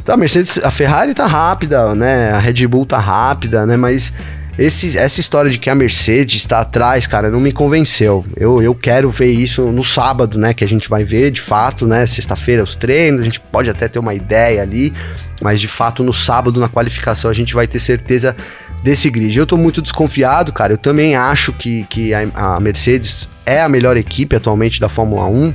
[0.05, 2.31] Tá, a Mercedes, a Ferrari tá rápida, né?
[2.31, 3.77] A Red Bull tá rápida, né?
[3.77, 4.13] Mas
[4.57, 8.23] esse, essa história de que a Mercedes está atrás, cara, não me convenceu.
[8.37, 10.53] Eu, eu quero ver isso no sábado, né?
[10.53, 12.05] Que a gente vai ver de fato, né?
[12.05, 14.93] Sexta-feira os treinos, a gente pode até ter uma ideia ali,
[15.41, 18.35] mas de fato no sábado, na qualificação, a gente vai ter certeza
[18.83, 19.35] desse grid.
[19.35, 20.73] Eu tô muito desconfiado, cara.
[20.73, 25.25] Eu também acho que, que a, a Mercedes é a melhor equipe atualmente da Fórmula
[25.25, 25.53] 1.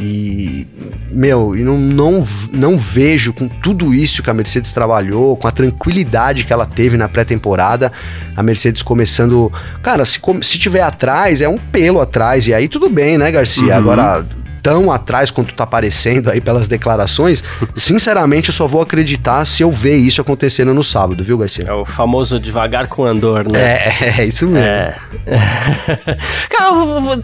[0.00, 0.66] E,
[1.10, 5.50] meu, e não, não, não vejo com tudo isso que a Mercedes trabalhou, com a
[5.50, 7.90] tranquilidade que ela teve na pré-temporada,
[8.36, 9.52] a Mercedes começando.
[9.82, 13.72] Cara, se, se tiver atrás, é um pelo atrás, e aí tudo bem, né, Garcia?
[13.72, 13.78] Uhum.
[13.78, 14.26] Agora
[14.66, 17.44] tão atrás quanto tá aparecendo aí pelas declarações,
[17.76, 21.66] sinceramente eu só vou acreditar se eu ver isso acontecendo no sábado, viu, Garcia?
[21.68, 23.60] É o famoso devagar com andor, né?
[23.60, 24.66] É, é isso mesmo.
[24.66, 24.96] É.
[26.50, 26.72] Cara,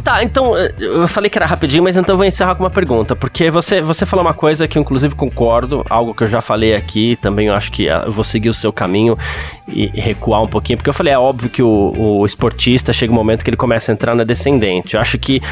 [0.05, 3.16] tá, então, eu falei que era rapidinho, mas então eu vou encerrar com uma pergunta,
[3.16, 6.76] porque você, você falou uma coisa que eu inclusive concordo, algo que eu já falei
[6.76, 9.18] aqui, também eu acho que ah, eu vou seguir o seu caminho
[9.66, 13.16] e recuar um pouquinho, porque eu falei, é óbvio que o, o esportista chega um
[13.16, 14.94] momento que ele começa a entrar na descendente.
[14.94, 15.42] Eu acho que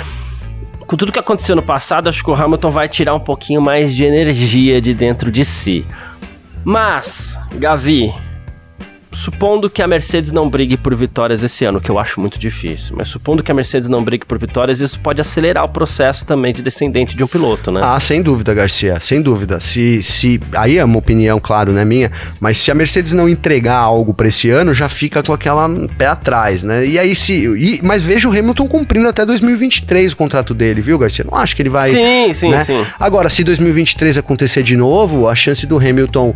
[0.90, 3.94] com tudo que aconteceu no passado, acho que o Hamilton vai tirar um pouquinho mais
[3.94, 5.87] de energia de dentro de si.
[6.64, 8.12] Mas, Gavi,
[9.12, 12.94] supondo que a Mercedes não brigue por vitórias esse ano, que eu acho muito difícil,
[12.96, 16.53] mas supondo que a Mercedes não brigue por vitórias, isso pode acelerar o processo também
[16.53, 17.81] de descendente de um piloto, né?
[17.83, 19.59] Ah, sem dúvida, Garcia, sem dúvida.
[19.61, 23.79] Se, se aí é uma opinião, claro, né, minha, mas se a Mercedes não entregar
[23.79, 25.68] algo para esse ano, já fica com aquela
[25.99, 26.87] pé atrás, né?
[26.87, 30.99] E aí se, e, mas veja o Hamilton cumprindo até 2023 o contrato dele, viu,
[30.99, 31.25] Garcia?
[31.29, 31.90] Não acho que ele vai.
[31.90, 32.64] Sim, sim, né?
[32.64, 32.85] sim.
[32.99, 36.35] Agora, se 2023 acontecer de novo, a chance do Hamilton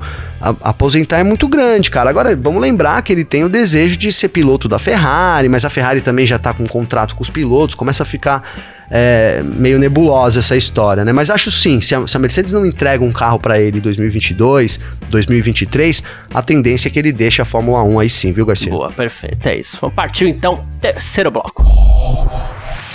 [0.61, 2.11] aposentar é muito grande, cara.
[2.11, 5.70] Agora, vamos lembrar que ele tem o desejo de ser piloto da Ferrari, mas a
[5.70, 8.42] Ferrari também já tá com um contrato com os pilotos, começa a ficar
[8.90, 11.12] é, meio nebulosa essa história, né?
[11.12, 13.81] Mas acho sim, se a, se a Mercedes não entrega um carro para ele em
[13.81, 18.70] 2022, 2023, a tendência é que ele deixe a Fórmula 1 aí sim, viu, Garcia?
[18.70, 19.90] Boa, perfeito, é isso.
[19.90, 21.64] Partiu então, terceiro bloco.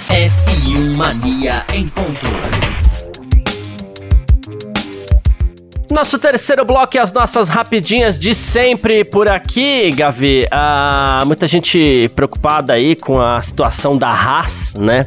[0.10, 2.79] F1 Mania em ponto.
[5.90, 10.48] Nosso terceiro bloco e as nossas rapidinhas de sempre por aqui, Gavi.
[10.52, 15.04] Ah, muita gente preocupada aí com a situação da Haas, né?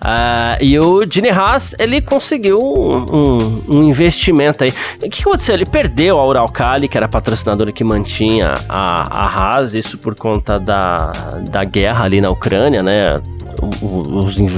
[0.00, 4.72] Ah, e o Gene Haas, ele conseguiu um, um, um, investimento aí.
[5.02, 5.54] O que aconteceu?
[5.54, 10.16] Ele perdeu a Uralkali, que era a patrocinadora que mantinha a, a Haas, isso por
[10.16, 11.12] conta da,
[11.48, 13.22] da guerra ali na Ucrânia, né?
[13.82, 14.52] Os, os,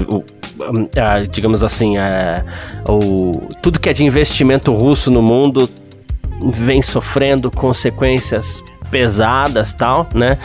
[0.95, 2.45] é, digamos assim, é,
[2.89, 5.69] o, tudo que é de investimento russo no mundo
[6.53, 10.39] vem sofrendo consequências pesadas tal, né?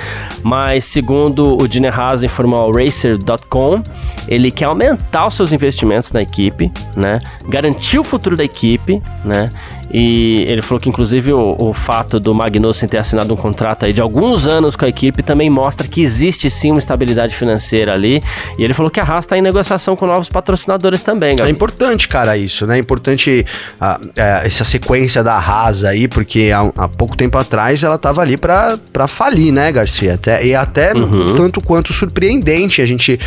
[0.44, 3.82] Mas segundo o Diner Haas informou ao Racer.com,
[4.28, 7.20] ele quer aumentar os seus investimentos na equipe, né?
[7.48, 9.50] Garantir o futuro da equipe, né?
[9.94, 13.92] E ele falou que, inclusive, o, o, fato do Magnussen ter assinado um contrato aí
[13.92, 18.22] de alguns anos com a equipe também mostra que existe sim uma estabilidade financeira ali.
[18.58, 21.50] E ele falou que a Haas está em negociação com novos patrocinadores também, Gabi.
[21.50, 22.78] É importante, cara, isso, né?
[22.78, 23.46] É importante
[23.82, 28.22] uh, uh, essa sequência da Haas aí, porque há, há pouco tempo atrás ela estava
[28.22, 30.14] ali para falir, né, Garcia?
[30.14, 31.36] Até, e até uhum.
[31.36, 33.20] tanto quanto surpreendente a gente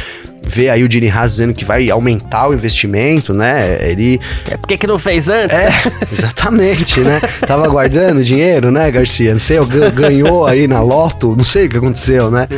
[0.47, 3.79] vê aí o Dini Haas dizendo que vai aumentar o investimento, né?
[3.91, 4.21] Ele.
[4.51, 5.57] É porque que não fez antes?
[5.57, 5.71] É,
[6.11, 7.21] exatamente, né?
[7.47, 9.33] Tava guardando dinheiro, né, Garcia?
[9.33, 9.59] Não sei,
[9.95, 12.49] ganhou aí na loto, não sei o que aconteceu, né?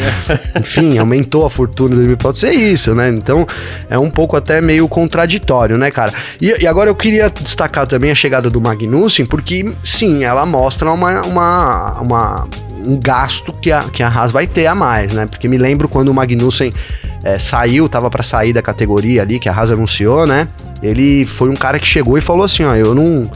[0.60, 3.08] Enfim, aumentou a fortuna dele, pode ser isso, né?
[3.08, 3.46] Então
[3.88, 6.12] é um pouco até meio contraditório, né, cara?
[6.40, 10.90] E, e agora eu queria destacar também a chegada do Magnussen, porque sim, ela mostra
[10.90, 12.48] uma, uma, uma
[12.86, 15.26] um gasto que a, que a Haas vai ter a mais, né?
[15.26, 16.72] Porque me lembro quando o Magnussen
[17.26, 20.46] é, saiu, tava para sair da categoria ali, que a Haas anunciou, né?
[20.80, 23.28] Ele foi um cara que chegou e falou assim: ó, eu não.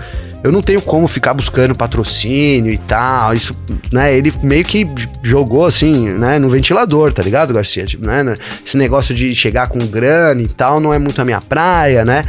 [0.42, 3.34] Eu não tenho como ficar buscando patrocínio e tal.
[3.34, 3.54] Isso,
[3.92, 4.16] né?
[4.16, 4.88] Ele meio que
[5.22, 6.38] jogou assim, né?
[6.38, 7.84] No ventilador, tá ligado, Garcia?
[7.84, 8.34] Tipo, né?
[8.64, 12.24] Esse negócio de chegar com grana e tal não é muito a minha praia, né?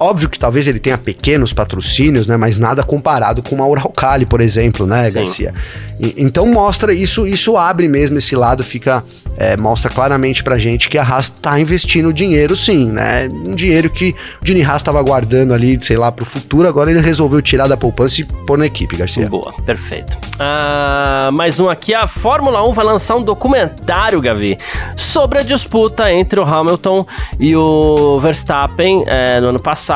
[0.00, 2.36] Óbvio que talvez ele tenha pequenos patrocínios, né?
[2.36, 5.14] Mas nada comparado com uma Uralcali, por exemplo, né, Sim.
[5.14, 5.54] Garcia?
[6.00, 9.04] E, então mostra isso, isso abre mesmo esse lado, fica
[9.36, 13.28] é, mostra claramente pra gente que a Haas tá investindo dinheiro sim, né?
[13.46, 17.00] Um dinheiro que o Dini Haas estava guardando ali, sei lá, pro futuro, agora ele
[17.00, 19.28] resolveu tirar da poupança e pôr na equipe, Garcia.
[19.28, 20.16] Boa, perfeito.
[20.38, 24.58] Ah, mais um aqui, a Fórmula 1 vai lançar um documentário, Gavi,
[24.96, 27.06] sobre a disputa entre o Hamilton
[27.38, 29.89] e o Verstappen é, no ano passado.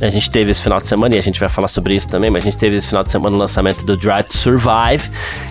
[0.00, 2.30] A gente teve esse final de semana e a gente vai falar sobre isso também,
[2.30, 5.10] mas a gente teve esse final de semana o lançamento do Drive to Survive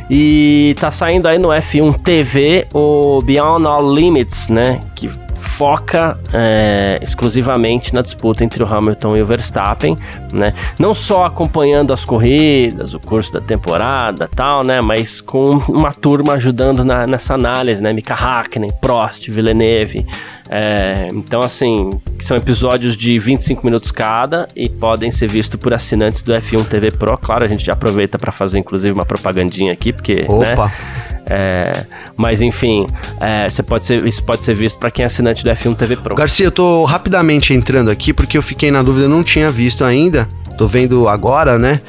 [0.10, 4.80] e tá saindo aí no F1 TV o Beyond All Limits, né?
[4.96, 9.98] Que foca é, exclusivamente na disputa entre o Hamilton e o Verstappen,
[10.32, 10.54] né?
[10.80, 14.82] Não só acompanhando as corridas, o curso da temporada, tal, né?
[14.82, 17.92] Mas com uma turma ajudando na, nessa análise, né?
[17.92, 20.06] Mika Hakkinen, Prost, Villeneuve.
[20.50, 26.22] É, então, assim, são episódios de 25 minutos cada e podem ser vistos por assinantes
[26.22, 27.18] do F1 TV Pro.
[27.18, 30.22] Claro, a gente já aproveita para fazer, inclusive, uma propagandinha aqui, porque.
[30.22, 30.54] Né?
[30.54, 30.66] Opa!
[30.66, 31.08] Né?
[31.30, 32.88] É, mas enfim,
[33.20, 35.98] é, você pode ser, isso pode ser visto para quem é assinante do F1 TV
[35.98, 36.16] Pro.
[36.16, 40.28] Garcia, eu tô rapidamente entrando aqui porque eu fiquei na dúvida, não tinha visto ainda.
[40.58, 41.82] Tô vendo agora, né?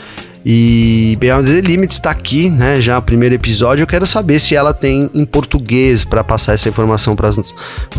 [0.44, 2.80] E Beyond the Limits está aqui, né?
[2.80, 3.82] Já o primeiro episódio.
[3.82, 7.30] Eu quero saber se ela tem em português para passar essa informação para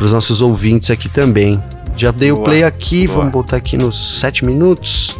[0.01, 1.61] os nossos ouvintes aqui também.
[1.95, 3.19] Já dei boa, o play aqui, boa.
[3.19, 5.17] vamos botar aqui nos 7 minutos.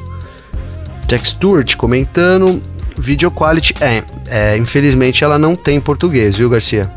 [1.07, 2.61] Jack Stewart comentando.
[2.97, 6.91] Video quality, é, é, infelizmente ela não tem português, viu, Garcia?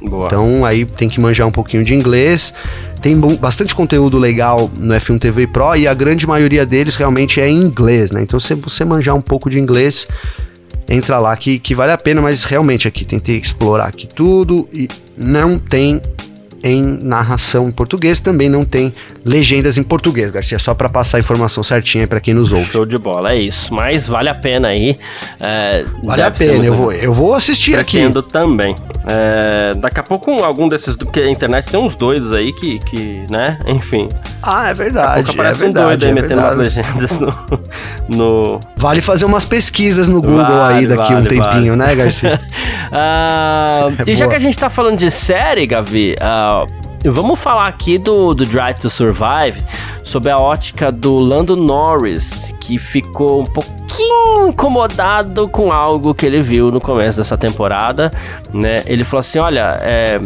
[0.00, 0.26] Boa.
[0.26, 2.52] Então aí tem que manjar um pouquinho de inglês.
[3.00, 7.48] Tem bastante conteúdo legal no F1 TV Pro e a grande maioria deles realmente é
[7.48, 8.22] em inglês, né?
[8.22, 10.06] Então se você manjar um pouco de inglês,
[10.88, 14.88] entra lá que, que vale a pena, mas realmente aqui tentei explorar aqui tudo e
[15.16, 16.00] não tem
[16.62, 18.92] em narração em português, também não tem
[19.24, 22.64] legendas em português, Garcia, só para passar a informação certinha para quem nos ouve.
[22.64, 23.72] Show de bola, é isso.
[23.72, 24.98] Mas vale a pena aí.
[25.40, 28.32] É, vale a pena, eu vou, eu vou assistir Pretendo aqui.
[28.32, 28.74] também.
[29.06, 33.24] É, daqui a pouco algum desses, porque a internet tem uns doidos aí que, que
[33.30, 34.08] né, enfim.
[34.42, 35.08] Ah, é verdade.
[35.08, 37.34] Daqui a pouco aparece é verdade, um doido aí é metendo umas legendas no,
[38.08, 41.90] no, Vale fazer umas pesquisas no Google vale, aí daqui vale, um tempinho, vale.
[41.90, 42.40] né, Garcia?
[42.92, 46.47] uh, é e já que a gente tá falando de série, Gavi, uh,
[47.04, 49.62] Vamos falar aqui do, do Drive to Survive,
[50.02, 56.42] sob a ótica do Lando Norris, que ficou um pouquinho incomodado com algo que ele
[56.42, 58.10] viu no começo dessa temporada,
[58.52, 58.82] né?
[58.86, 60.20] Ele falou assim, olha, é,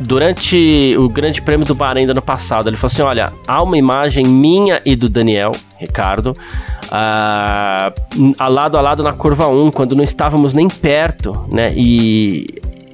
[0.00, 3.76] durante o Grande Prêmio do Bahrein do ano passado, ele falou assim: olha, há uma
[3.76, 6.32] imagem minha e do Daniel, Ricardo,
[6.86, 11.72] uh, a lado a lado na curva 1, quando não estávamos nem perto, né?
[11.76, 12.46] E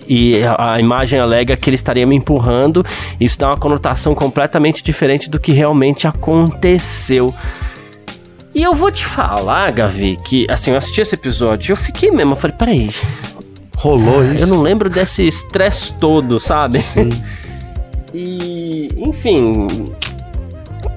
[0.09, 2.85] e a imagem alega que ele estaria me empurrando.
[3.21, 7.35] Isso dá uma conotação completamente diferente do que realmente aconteceu.
[8.55, 12.11] E eu vou te falar, Gavi, que assim, eu assisti esse episódio e eu fiquei
[12.11, 12.91] mesmo, eu falei, peraí.
[13.77, 14.45] Rolou isso?
[14.45, 16.79] Eu não lembro desse estresse todo, sabe?
[16.79, 17.11] Sim.
[18.15, 19.67] e, enfim,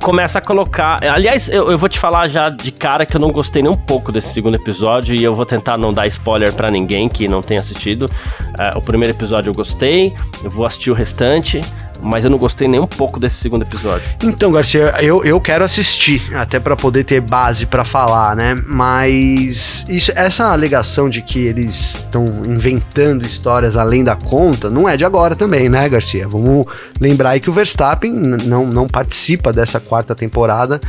[0.10, 1.04] começa a colocar.
[1.04, 3.78] Aliás, eu, eu, vou te falar já de cara que eu não gostei nem um
[3.78, 7.43] pouco desse segundo episódio e eu vou tentar não dar spoiler para ninguém que não
[7.43, 8.06] tenha assistido.
[8.06, 11.62] Uh, o primeiro episódio eu gostei, eu vou assistir o restante
[12.02, 14.08] mas eu não gostei nem um pouco desse segundo episódio.
[14.24, 18.56] Então, Garcia, eu, eu quero assistir, até para poder ter base para falar, né?
[18.68, 24.96] Mas isso, essa alegação de que eles estão inventando histórias além da conta não é
[24.96, 26.28] de agora também, né, Garcia?
[26.28, 26.66] Vamos
[27.00, 30.80] lembrar aí que o Verstappen não, não participa dessa quarta temporada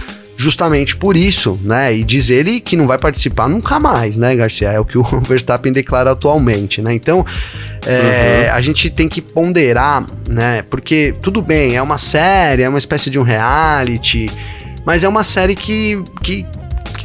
[0.41, 1.95] justamente por isso, né?
[1.95, 4.71] E diz ele que não vai participar nunca mais, né, Garcia?
[4.71, 6.95] É o que o Verstappen declara atualmente, né?
[6.95, 7.27] Então,
[7.87, 8.57] é, uhum.
[8.57, 10.63] a gente tem que ponderar, né?
[10.71, 14.31] Porque tudo bem, é uma série, é uma espécie de um reality,
[14.87, 16.47] mas é uma série que, que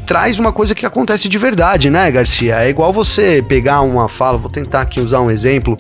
[0.08, 2.64] traz uma coisa que acontece de verdade, né, Garcia?
[2.64, 5.78] É igual você pegar uma fala, vou tentar aqui usar um exemplo.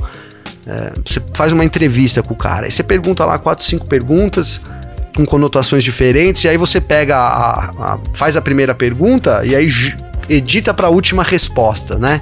[0.67, 4.59] É, você faz uma entrevista com o cara, aí você pergunta lá quatro, cinco perguntas,
[5.15, 9.69] com conotações diferentes, e aí você pega a, a faz a primeira pergunta e aí
[10.29, 12.21] edita para a última resposta, né?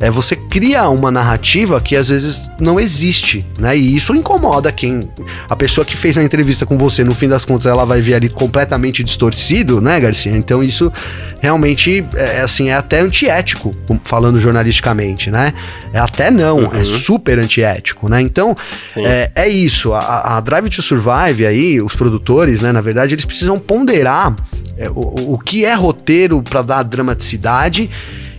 [0.00, 3.76] É, você cria uma narrativa que às vezes não existe, né?
[3.76, 5.00] E isso incomoda quem.
[5.48, 8.14] A pessoa que fez a entrevista com você, no fim das contas, ela vai ver
[8.14, 10.36] ali completamente distorcido, né, Garcia?
[10.36, 10.92] Então isso
[11.40, 15.52] realmente é, é assim, é até antiético, falando jornalisticamente, né?
[15.92, 16.74] É até não, é uhum.
[16.74, 18.20] é super antiético, né?
[18.20, 18.54] Então,
[18.96, 19.92] é, é, isso.
[19.92, 24.34] A, a, Drive to Survive aí, os produtores, né, na verdade, eles precisam ponderar
[24.76, 27.90] é, o, o que é roteiro para dar dramaticidade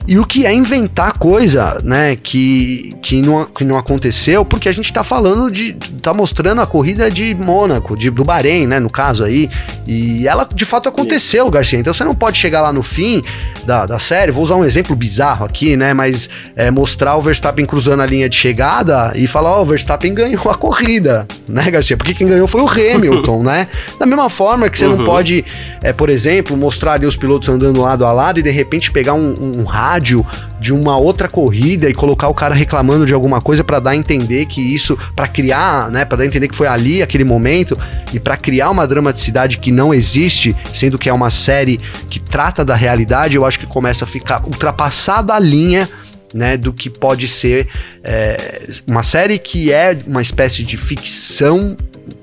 [0.07, 4.71] E o que é inventar coisa, né, que, que, não, que não aconteceu, porque a
[4.71, 5.73] gente tá falando de.
[6.01, 9.49] tá mostrando a corrida de Mônaco, de, do Bahrein, né, no caso aí.
[9.87, 11.79] E ela de fato aconteceu, Garcia.
[11.79, 13.23] Então você não pode chegar lá no fim
[13.65, 17.65] da, da série, vou usar um exemplo bizarro aqui, né, mas é, mostrar o Verstappen
[17.65, 21.71] cruzando a linha de chegada e falar, ó, oh, o Verstappen ganhou a corrida, né,
[21.71, 21.97] Garcia?
[21.97, 23.67] Porque quem ganhou foi o Hamilton, né?
[23.99, 24.97] Da mesma forma que você uhum.
[24.97, 25.43] não pode,
[25.81, 29.13] é, por exemplo, mostrar ali os pilotos andando lado a lado e de repente pegar
[29.13, 33.63] um, um rádio de uma outra corrida e colocar o cara reclamando de alguma coisa
[33.63, 36.67] para dar a entender que isso, para criar, né, para dar a entender que foi
[36.67, 37.77] ali aquele momento
[38.13, 42.63] e para criar uma dramaticidade que não existe, sendo que é uma série que trata
[42.63, 45.87] da realidade, eu acho que começa a ficar ultrapassada a linha
[46.33, 47.67] né, do que pode ser
[48.03, 51.77] é, uma série que é uma espécie de ficção,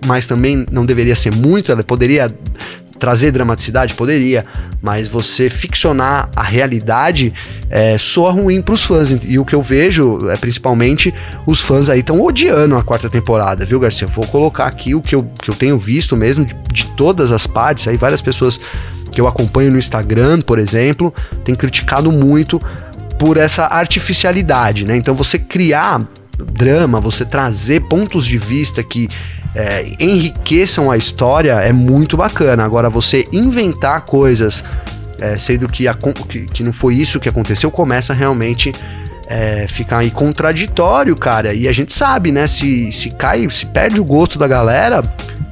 [0.05, 2.31] mas também não deveria ser muito, ela poderia
[3.03, 3.95] trazer dramaticidade?
[3.95, 4.47] Poderia,
[4.81, 7.35] mas você ficcionar a realidade
[7.69, 9.11] é, soa ruim para os fãs.
[9.25, 11.13] E o que eu vejo é principalmente
[11.45, 14.07] os fãs aí estão odiando a quarta temporada, viu, Garcia?
[14.07, 17.45] Vou colocar aqui o que eu, que eu tenho visto mesmo de, de todas as
[17.45, 18.61] partes, aí várias pessoas
[19.11, 21.13] que eu acompanho no Instagram, por exemplo,
[21.45, 22.61] têm criticado muito
[23.19, 24.97] por essa artificialidade, né?
[24.97, 26.07] Então você criar
[26.53, 29.09] drama, você trazer pontos de vista que
[29.55, 32.65] é, enriqueçam a história é muito bacana.
[32.65, 34.65] Agora, você inventar coisas,
[35.21, 38.73] é, sendo que, a, que, que, não foi isso que aconteceu, começa realmente
[39.27, 41.55] é, ficar aí contraditório, cara.
[41.55, 42.47] E a gente sabe, né?
[42.47, 45.03] Se, se cai, se perde o gosto da galera,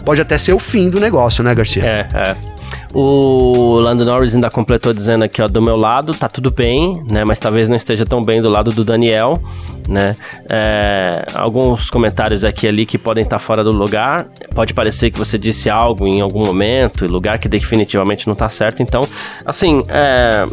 [0.04, 1.84] pode até ser o fim do negócio, né, Garcia?
[1.84, 2.49] É, é.
[2.92, 7.24] O Lando Norris ainda completou dizendo aqui, ó, do meu lado tá tudo bem, né?
[7.24, 9.40] Mas talvez não esteja tão bem do lado do Daniel,
[9.88, 10.16] né?
[10.48, 14.26] É, alguns comentários aqui ali que podem estar fora do lugar.
[14.54, 18.82] Pode parecer que você disse algo em algum momento, lugar que definitivamente não tá certo.
[18.82, 19.02] Então,
[19.46, 20.46] assim, é...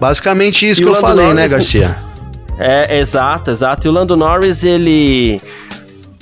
[0.00, 1.96] Basicamente isso que eu falei, né, Norris, né, Garcia?
[2.58, 3.86] É, exato, exato.
[3.86, 5.40] E o Lando Norris, ele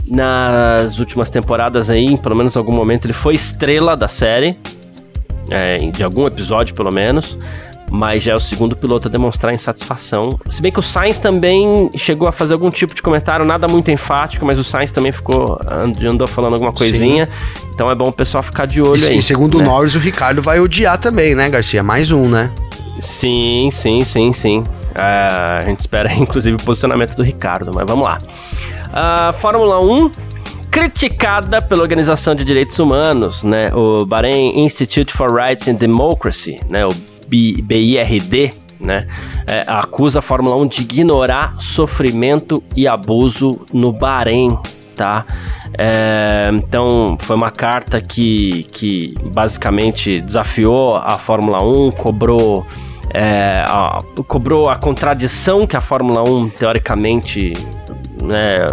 [0.07, 4.57] nas últimas temporadas aí, em pelo menos algum momento, ele foi estrela da série,
[5.51, 7.38] é, de algum episódio pelo menos,
[7.90, 10.38] mas já é o segundo piloto a demonstrar insatisfação.
[10.49, 13.90] Se bem que o Sainz também chegou a fazer algum tipo de comentário, nada muito
[13.90, 15.61] enfático, mas o Sainz também ficou
[16.03, 17.26] andou falando alguma coisinha.
[17.26, 17.68] Sim.
[17.74, 19.18] Então é bom o pessoal ficar de olho e, aí.
[19.18, 19.64] E segundo né?
[19.64, 21.82] o Norris, o Ricardo vai odiar também, né, Garcia?
[21.82, 22.51] Mais um, né?
[22.99, 24.61] Sim, sim, sim, sim.
[24.61, 28.18] Uh, a gente espera, inclusive, o posicionamento do Ricardo, mas vamos lá.
[28.88, 30.11] Uh, Fórmula 1
[30.73, 33.70] criticada pela Organização de Direitos Humanos, né?
[33.75, 36.87] O Bahrain Institute for Rights and Democracy, né?
[36.87, 36.91] O
[37.29, 39.07] BIRD, né?
[39.47, 44.59] É, acusa a Fórmula 1 de ignorar sofrimento e abuso no Bahrein,
[44.97, 45.27] tá?
[45.79, 52.66] É, então, foi uma carta que, que basicamente desafiou a Fórmula 1, cobrou,
[53.11, 57.53] é, a, cobrou a contradição que a Fórmula 1, teoricamente,
[58.23, 58.66] né,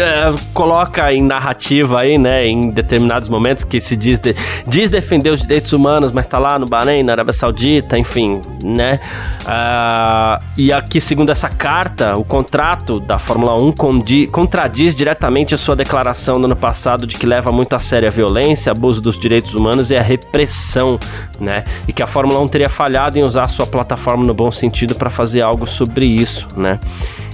[0.00, 4.34] é, coloca em narrativa aí, né, em determinados momentos que se diz, de,
[4.66, 9.00] diz defender os direitos humanos, mas tá lá no Bahrein, na Arábia Saudita, enfim, né?
[9.42, 15.58] Uh, e aqui, segundo essa carta, o contrato da Fórmula 1 condi, contradiz diretamente a
[15.58, 19.18] sua declaração do ano passado de que leva muito a sério a violência, abuso dos
[19.18, 20.98] direitos humanos e a repressão,
[21.40, 21.64] né?
[21.86, 25.10] E que a Fórmula 1 teria falhado em usar sua plataforma no bom sentido para
[25.10, 26.78] fazer algo sobre isso, né?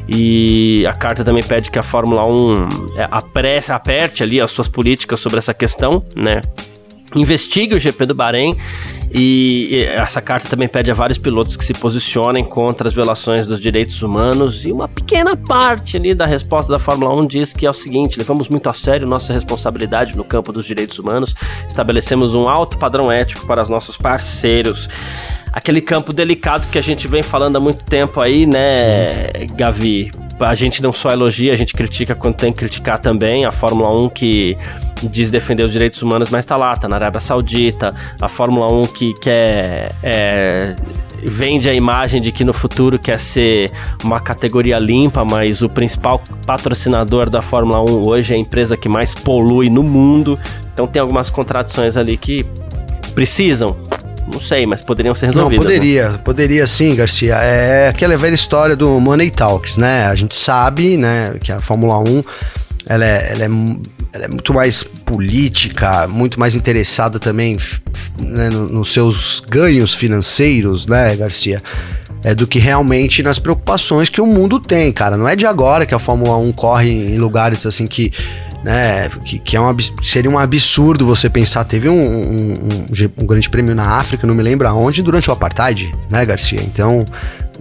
[0.08, 4.68] E a carta também pede que a Fórmula 1 é, apresse, aperte ali as suas
[4.68, 6.40] políticas sobre essa questão, né?
[7.14, 8.56] Investigue o GP do Bahrein
[9.14, 13.60] e essa carta também pede a vários pilotos que se posicionem contra as violações dos
[13.60, 14.64] direitos humanos.
[14.64, 18.18] E uma pequena parte ali da resposta da Fórmula 1 diz que é o seguinte:
[18.18, 21.34] levamos muito a sério nossa responsabilidade no campo dos direitos humanos,
[21.68, 24.88] estabelecemos um alto padrão ético para os nossos parceiros
[25.52, 29.46] aquele campo delicado que a gente vem falando há muito tempo aí, né, Sim.
[29.54, 30.10] Gavi?
[30.40, 33.44] A gente não só elogia, a gente critica quando tem que criticar também.
[33.44, 34.56] A Fórmula 1 que
[35.02, 37.94] diz defender os direitos humanos, mas tá lá, tá na Arábia Saudita.
[38.20, 39.94] A Fórmula 1 que quer.
[40.02, 40.74] É,
[41.24, 43.70] vende a imagem de que no futuro quer ser
[44.02, 48.88] uma categoria limpa, mas o principal patrocinador da Fórmula 1 hoje é a empresa que
[48.88, 50.38] mais polui no mundo.
[50.72, 52.44] Então tem algumas contradições ali que
[53.14, 53.76] precisam
[54.30, 55.64] não sei, mas poderiam ser resolvidas.
[55.64, 56.18] Não, poderia, né?
[56.24, 57.34] poderia sim, Garcia.
[57.36, 60.06] É aquela velha história do Money Talks, né?
[60.06, 62.22] A gente sabe, né, que a Fórmula 1
[62.86, 63.48] ela é, ela é,
[64.12, 67.56] ela é muito mais política, muito mais interessada também
[68.20, 71.62] né, nos seus ganhos financeiros, né, Garcia?
[72.24, 75.16] É, do que realmente nas preocupações que o mundo tem, cara.
[75.16, 78.12] Não é de agora que a Fórmula 1 corre em lugares assim que
[78.62, 79.08] né?
[79.24, 81.64] Que, que é um, seria um absurdo você pensar.
[81.64, 85.32] Teve um, um, um, um grande prêmio na África, não me lembro aonde, durante o
[85.32, 86.60] apartheid, né, Garcia?
[86.62, 87.04] Então,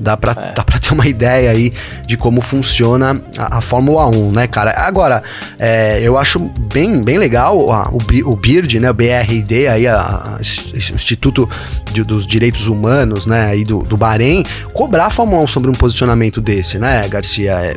[0.02, 0.54] Dá pra, é.
[0.54, 1.72] dá pra ter uma ideia aí
[2.08, 4.74] de como funciona a, a Fórmula 1, né, cara?
[4.78, 5.22] Agora,
[5.60, 6.40] é, eu acho
[6.74, 11.48] bem, bem legal a, o, o BIRD, né, o BRD, aí, a, a Instituto
[11.94, 14.44] de, dos Direitos Humanos, né, aí do, do Bahrein,
[14.74, 17.52] cobrar a Fórmula 1 sobre um posicionamento desse, né, Garcia?
[17.52, 17.76] É,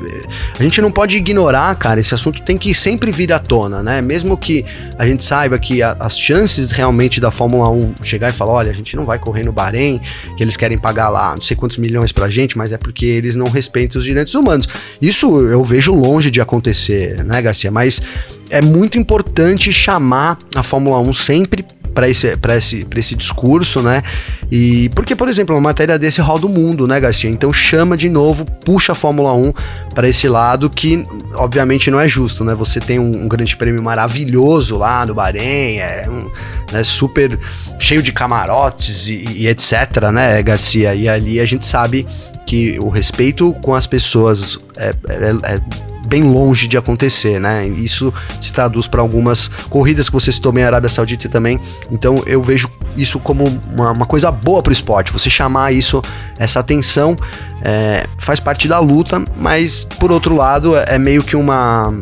[0.59, 4.01] a gente não pode ignorar, cara, esse assunto tem que sempre vir à tona, né?
[4.01, 4.65] Mesmo que
[4.99, 8.75] a gente saiba que as chances realmente da Fórmula 1 chegar e falar, olha, a
[8.75, 10.01] gente não vai correr no Bahrein,
[10.37, 13.35] que eles querem pagar lá não sei quantos milhões pra gente, mas é porque eles
[13.35, 14.69] não respeitam os direitos humanos.
[15.01, 17.71] Isso eu vejo longe de acontecer, né, Garcia?
[17.71, 18.01] Mas
[18.49, 24.03] é muito importante chamar a Fórmula 1 sempre para esse, esse, esse discurso, né?
[24.51, 27.31] E porque, por exemplo, uma matéria desse roda o mundo, né, Garcia?
[27.31, 29.53] Então chama de novo, puxa a Fórmula 1
[29.95, 32.55] para esse lado que, obviamente, não é justo, né?
[32.55, 36.31] Você tem um, um grande prêmio maravilhoso lá no Bahrein, é um,
[36.73, 37.39] né, super
[37.79, 40.95] cheio de camarotes e, e etc, né, Garcia?
[40.95, 42.07] E ali a gente sabe
[42.47, 45.61] que o respeito com as pessoas é, é, é
[46.07, 47.67] bem longe de acontecer, né?
[47.67, 51.61] Isso se traduz para algumas corridas que você citou bem a Arábia Saudita também.
[51.91, 55.13] Então eu vejo isso como uma, uma coisa boa para o esporte.
[55.13, 56.03] Você chamar isso,
[56.39, 57.17] essa atenção,
[57.63, 61.95] é, faz parte da luta, mas por outro lado é meio que uma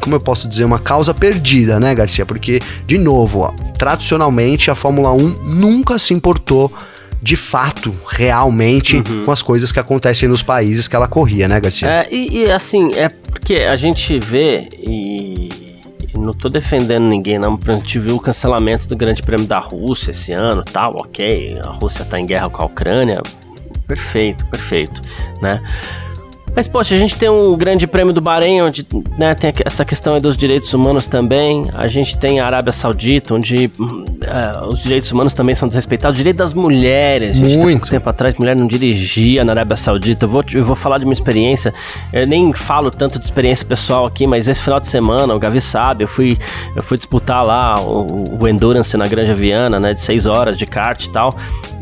[0.00, 2.24] como eu posso dizer, uma causa perdida, né, Garcia?
[2.24, 6.72] Porque, de novo, ó, tradicionalmente a Fórmula 1 nunca se importou
[7.28, 9.26] de fato, realmente, uhum.
[9.26, 11.86] com as coisas que acontecem nos países que ela corria, né, Garcia?
[11.86, 15.50] É, e, e assim, é porque a gente vê e
[16.14, 17.58] não tô defendendo ninguém, não.
[17.68, 21.58] A gente viu o cancelamento do Grande Prêmio da Rússia esse ano, tal, ok.
[21.62, 23.20] A Rússia tá em guerra com a Ucrânia.
[23.86, 25.02] Perfeito, perfeito,
[25.42, 25.62] né?
[26.56, 28.86] Mas, poxa, a gente tem um grande prêmio do Bahrein, onde
[29.18, 31.70] né, tem essa questão dos direitos humanos também.
[31.74, 33.70] A gente tem a Arábia Saudita, onde
[34.28, 36.16] uh, os direitos humanos também são desrespeitados.
[36.16, 37.36] O direito das mulheres.
[37.36, 37.64] Gente Muito.
[37.64, 40.26] Tem pouco tempo atrás, mulher não dirigia na Arábia Saudita.
[40.26, 41.72] Eu vou, eu vou falar de uma experiência.
[42.12, 45.60] Eu nem falo tanto de experiência pessoal aqui, mas esse final de semana, o Gavi
[45.60, 46.38] sabe, eu fui,
[46.76, 50.66] eu fui disputar lá o, o Endurance na Granja Viana, né, de 6 horas de
[50.66, 51.34] kart e tal.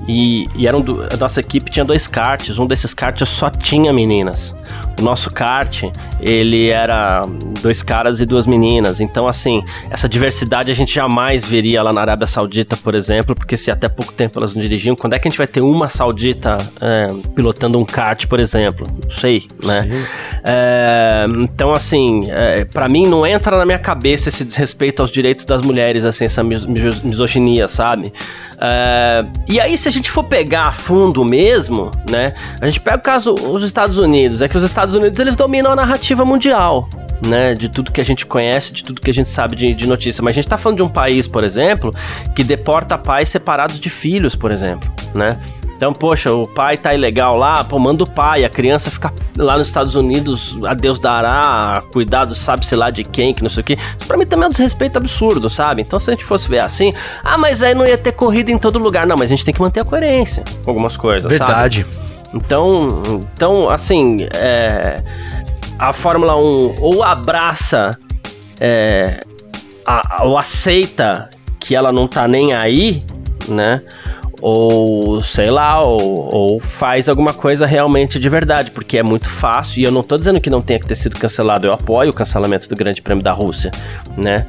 [0.08, 2.58] E, e era um do, a nossa equipe tinha dois karts.
[2.58, 4.54] Um desses karts só tinha meninas.
[4.98, 5.84] O nosso kart,
[6.20, 7.26] ele era
[7.62, 9.00] dois caras e duas meninas.
[9.00, 13.56] Então, assim, essa diversidade a gente jamais veria lá na Arábia Saudita, por exemplo, porque
[13.56, 15.88] se até pouco tempo elas não dirigiam, quando é que a gente vai ter uma
[15.88, 18.86] saudita é, pilotando um kart, por exemplo?
[19.02, 20.06] Não sei, né?
[20.42, 25.44] É, então, assim, é, para mim não entra na minha cabeça esse desrespeito aos direitos
[25.44, 28.12] das mulheres, assim, essa misoginia, sabe?
[28.58, 32.34] É, e aí, se a gente for pegar a fundo mesmo, né?
[32.60, 35.70] A gente pega o caso dos Estados Unidos, é que os Estados Unidos eles dominam
[35.70, 36.88] a narrativa mundial.
[37.26, 39.86] Né, de tudo que a gente conhece, de tudo que a gente sabe de, de
[39.86, 40.22] notícia.
[40.22, 41.90] Mas a gente tá falando de um país, por exemplo,
[42.34, 45.38] que deporta pais separados de filhos, por exemplo, né?
[45.76, 49.58] Então, poxa, o pai tá ilegal lá, pô, manda o pai, a criança fica lá
[49.58, 53.64] nos Estados Unidos, a Deus dará, cuidado sabe-se lá de quem, que não sei o
[53.64, 53.74] que.
[53.74, 55.82] Isso pra mim também é um desrespeito absurdo, sabe?
[55.82, 58.58] Então, se a gente fosse ver assim, ah, mas aí não ia ter corrida em
[58.58, 59.06] todo lugar.
[59.06, 61.82] Não, mas a gente tem que manter a coerência com algumas coisas, Verdade.
[61.82, 62.06] Sabe?
[62.34, 63.02] Então,
[63.34, 65.02] então assim, é,
[65.78, 67.98] a Fórmula 1 ou abraça
[68.58, 69.20] é,
[69.86, 73.04] a, ou aceita que ela não tá nem aí,
[73.48, 73.82] né?
[74.40, 79.80] Ou sei lá, ou, ou, faz alguma coisa realmente de verdade, porque é muito fácil.
[79.80, 82.14] E eu não tô dizendo que não tenha que ter sido cancelado, eu apoio o
[82.14, 83.70] cancelamento do Grande Prêmio da Rússia,
[84.16, 84.46] né?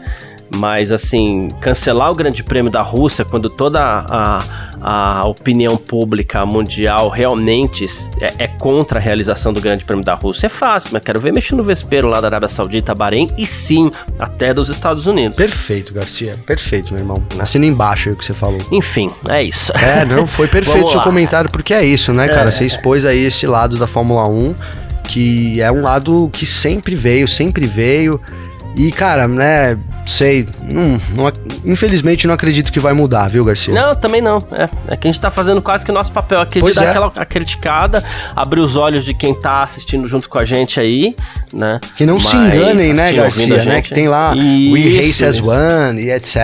[0.56, 4.44] Mas, assim, cancelar o Grande Prêmio da Rússia quando toda a,
[4.82, 7.86] a opinião pública mundial realmente
[8.22, 11.34] é, é, contra a realização do Grande Prêmio da Rússia é fácil, mas quero ver
[11.34, 15.36] mexer no vespeiro lá da Arábia Saudita, Bahrein e sim, até dos Estados Unidos.
[15.36, 16.36] Perfeito, Garcia.
[16.46, 17.24] Perfeito, meu irmão.
[17.40, 18.60] Assina embaixo aí o que você falou.
[18.72, 19.72] Enfim, é isso.
[19.78, 22.48] É, não, foi perfeito o seu comentário, porque é isso, né, cara?
[22.48, 22.52] É.
[22.52, 24.56] Você expôs aí esse lado da Fórmula 1,
[25.04, 28.20] que é um lado que sempre veio, sempre veio.
[28.78, 29.76] E, cara, né,
[30.06, 31.34] sei, não, não,
[31.66, 33.74] infelizmente não acredito que vai mudar, viu, Garcia?
[33.74, 34.38] Não, também não.
[34.52, 36.80] É, é que a gente tá fazendo quase que o nosso papel aqui pois de
[36.80, 36.90] dar é.
[36.90, 38.04] aquela criticada,
[38.36, 41.16] abrir os olhos de quem tá assistindo junto com a gente aí,
[41.52, 41.80] né?
[41.96, 43.82] Que não Mas, se enganem, né, Garcia, né?
[43.82, 46.38] Que tem lá Isso, We Race as One e etc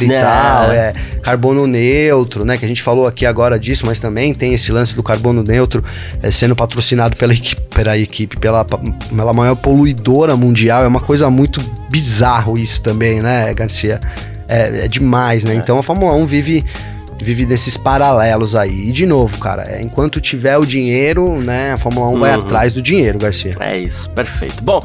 [0.00, 0.20] e é.
[0.22, 2.56] tal, é carbono neutro, né?
[2.56, 5.84] Que a gente falou aqui agora disso, mas também tem esse lance do carbono neutro
[6.22, 11.28] é, sendo patrocinado pela equipe, pela equipe, pela, pela maior poluidora mundial, é uma coisa
[11.28, 14.00] muito bizarro isso também, né, Garcia?
[14.48, 15.54] É, é demais, né?
[15.54, 15.56] É.
[15.56, 16.64] Então a Fórmula 1 vive
[17.22, 18.88] vive desses paralelos aí.
[18.88, 22.20] E de novo, cara, é, enquanto tiver o dinheiro, né, a Fórmula 1 uhum.
[22.20, 23.52] vai atrás do dinheiro, Garcia.
[23.58, 24.62] É isso, perfeito.
[24.62, 24.80] Bom,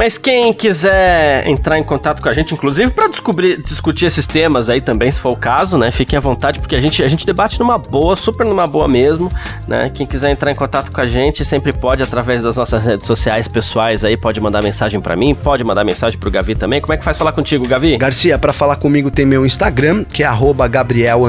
[0.00, 4.70] Mas quem quiser entrar em contato com a gente, inclusive para descobrir, discutir esses temas
[4.70, 5.90] aí também, se for o caso, né?
[5.90, 9.30] Fiquem à vontade, porque a gente, a gente debate numa boa, super numa boa mesmo,
[9.68, 9.90] né?
[9.92, 13.46] Quem quiser entrar em contato com a gente sempre pode através das nossas redes sociais
[13.46, 16.80] pessoais aí, pode mandar mensagem para mim, pode mandar mensagem pro Gavi também.
[16.80, 17.98] Como é que faz falar contigo, Gavi?
[17.98, 20.30] Garcia, para falar comigo tem meu Instagram, que é
[20.70, 21.20] Gabriel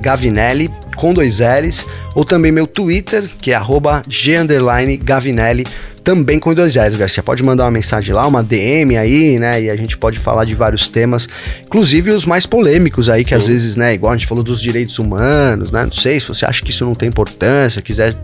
[0.00, 1.84] Gavinelli, com dois L's,
[2.14, 3.60] ou também meu Twitter, que é
[4.08, 4.36] G
[5.02, 5.66] Gavinelli
[6.04, 7.22] também com dois L's, Garcia.
[7.22, 9.62] Pode mandar uma mensagem lá, uma DM aí, né?
[9.62, 11.28] E a gente pode falar de vários temas,
[11.64, 13.28] inclusive os mais polêmicos aí, Sim.
[13.28, 15.84] que às vezes, né, igual a gente falou dos direitos humanos, né?
[15.84, 18.14] Não sei se você acha que isso não tem importância, quiser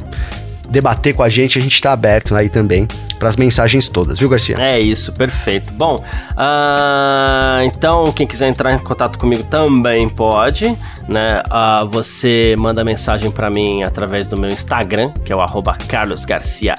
[0.71, 2.87] debater com a gente, a gente está aberto aí também
[3.19, 4.57] para as mensagens todas, viu, Garcia?
[4.59, 5.73] É isso, perfeito.
[5.75, 11.43] Bom, uh, então quem quiser entrar em contato comigo também pode, né?
[11.47, 15.41] Uh, você manda mensagem para mim através do meu Instagram, que é o
[15.87, 16.75] @carlosgarciafm,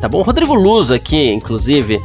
[0.00, 0.22] tá bom?
[0.22, 2.00] Rodrigo Luz aqui, inclusive.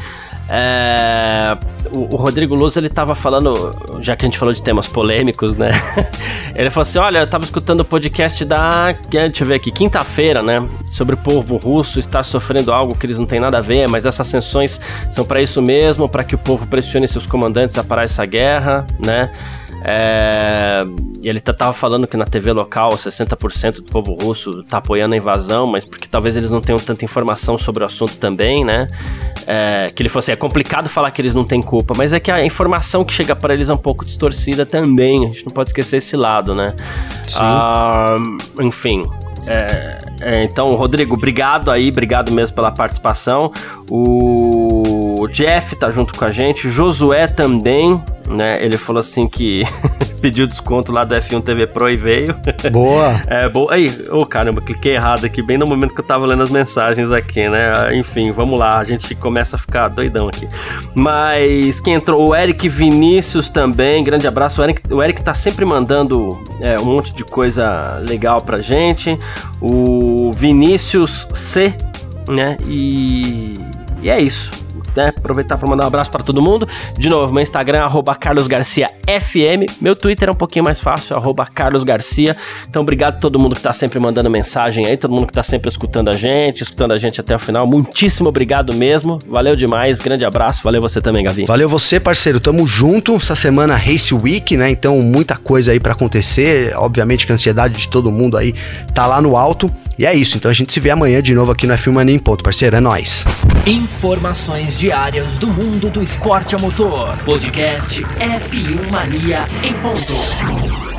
[0.54, 1.58] É,
[1.94, 5.56] o, o, Rodrigo Luz, ele tava falando, já que a gente falou de temas polêmicos,
[5.56, 5.72] né?
[6.54, 8.92] ele falou assim: olha, eu tava escutando o podcast da.
[8.92, 10.68] Deixa eu ver aqui, quinta-feira, né?
[10.88, 14.06] Sobre o povo russo estar sofrendo algo que eles não têm nada a ver, mas
[14.06, 18.04] essas sanções são para isso mesmo, para que o povo pressione seus comandantes a parar
[18.04, 19.32] essa guerra, né?
[19.84, 20.82] É,
[21.24, 25.66] ele tava falando que na TV local 60% do povo russo tá apoiando a invasão,
[25.66, 28.88] mas porque talvez eles não tenham tanta informação sobre o assunto também, né?
[29.48, 32.20] É, que ele falou assim: é complicado falar que eles não têm culpa, mas é
[32.20, 35.26] que a informação que chega para eles é um pouco distorcida também.
[35.26, 36.76] A gente não pode esquecer esse lado, né?
[37.36, 38.18] Ah,
[38.60, 39.10] enfim.
[39.48, 43.52] É, é, então, Rodrigo, obrigado aí, obrigado mesmo pela participação.
[43.90, 44.71] O
[45.28, 48.58] Jeff tá junto com a gente, Josué também, né?
[48.64, 49.64] Ele falou assim que
[50.22, 52.36] pediu desconto lá do F1 TV Pro e veio.
[52.72, 53.22] Boa!
[53.28, 53.74] é, boa.
[53.74, 56.50] Aí, ô oh, caramba, cliquei errado aqui, bem no momento que eu tava lendo as
[56.50, 57.96] mensagens aqui, né?
[57.96, 60.48] Enfim, vamos lá, a gente começa a ficar doidão aqui.
[60.96, 64.62] Mas quem entrou, o Eric Vinícius também, grande abraço.
[64.62, 69.18] O Eric, o Eric tá sempre mandando é, um monte de coisa legal pra gente.
[69.60, 71.76] O Vinícius C,
[72.28, 72.58] né?
[72.66, 73.56] E,
[74.02, 74.62] e é isso
[74.96, 75.14] né?
[75.16, 76.68] Aproveitar para mandar um abraço para todo mundo.
[76.98, 79.66] De novo, meu Instagram é carlosgarciafm.
[79.80, 81.16] Meu Twitter é um pouquinho mais fácil,
[81.54, 82.36] carlosgarcia.
[82.70, 85.44] Então, obrigado a todo mundo que está sempre mandando mensagem aí, todo mundo que está
[85.44, 87.68] sempre escutando a gente, escutando a gente até o final.
[87.68, 89.20] Muitíssimo obrigado mesmo.
[89.28, 90.64] Valeu demais, grande abraço.
[90.64, 91.46] Valeu você também, Gavi.
[91.46, 92.40] Valeu você, parceiro.
[92.40, 93.16] Tamo junto.
[93.16, 94.70] Essa semana Race Week, né?
[94.70, 96.74] Então, muita coisa aí para acontecer.
[96.76, 98.54] Obviamente que a ansiedade de todo mundo aí
[98.94, 99.70] tá lá no alto.
[100.02, 102.16] E é isso, então a gente se vê amanhã de novo aqui no F1 Mania
[102.16, 103.24] em ponto, parceiro, é nóis.
[103.68, 107.16] Informações diárias do mundo do esporte a motor.
[107.18, 110.91] Podcast F1 Mania em ponto.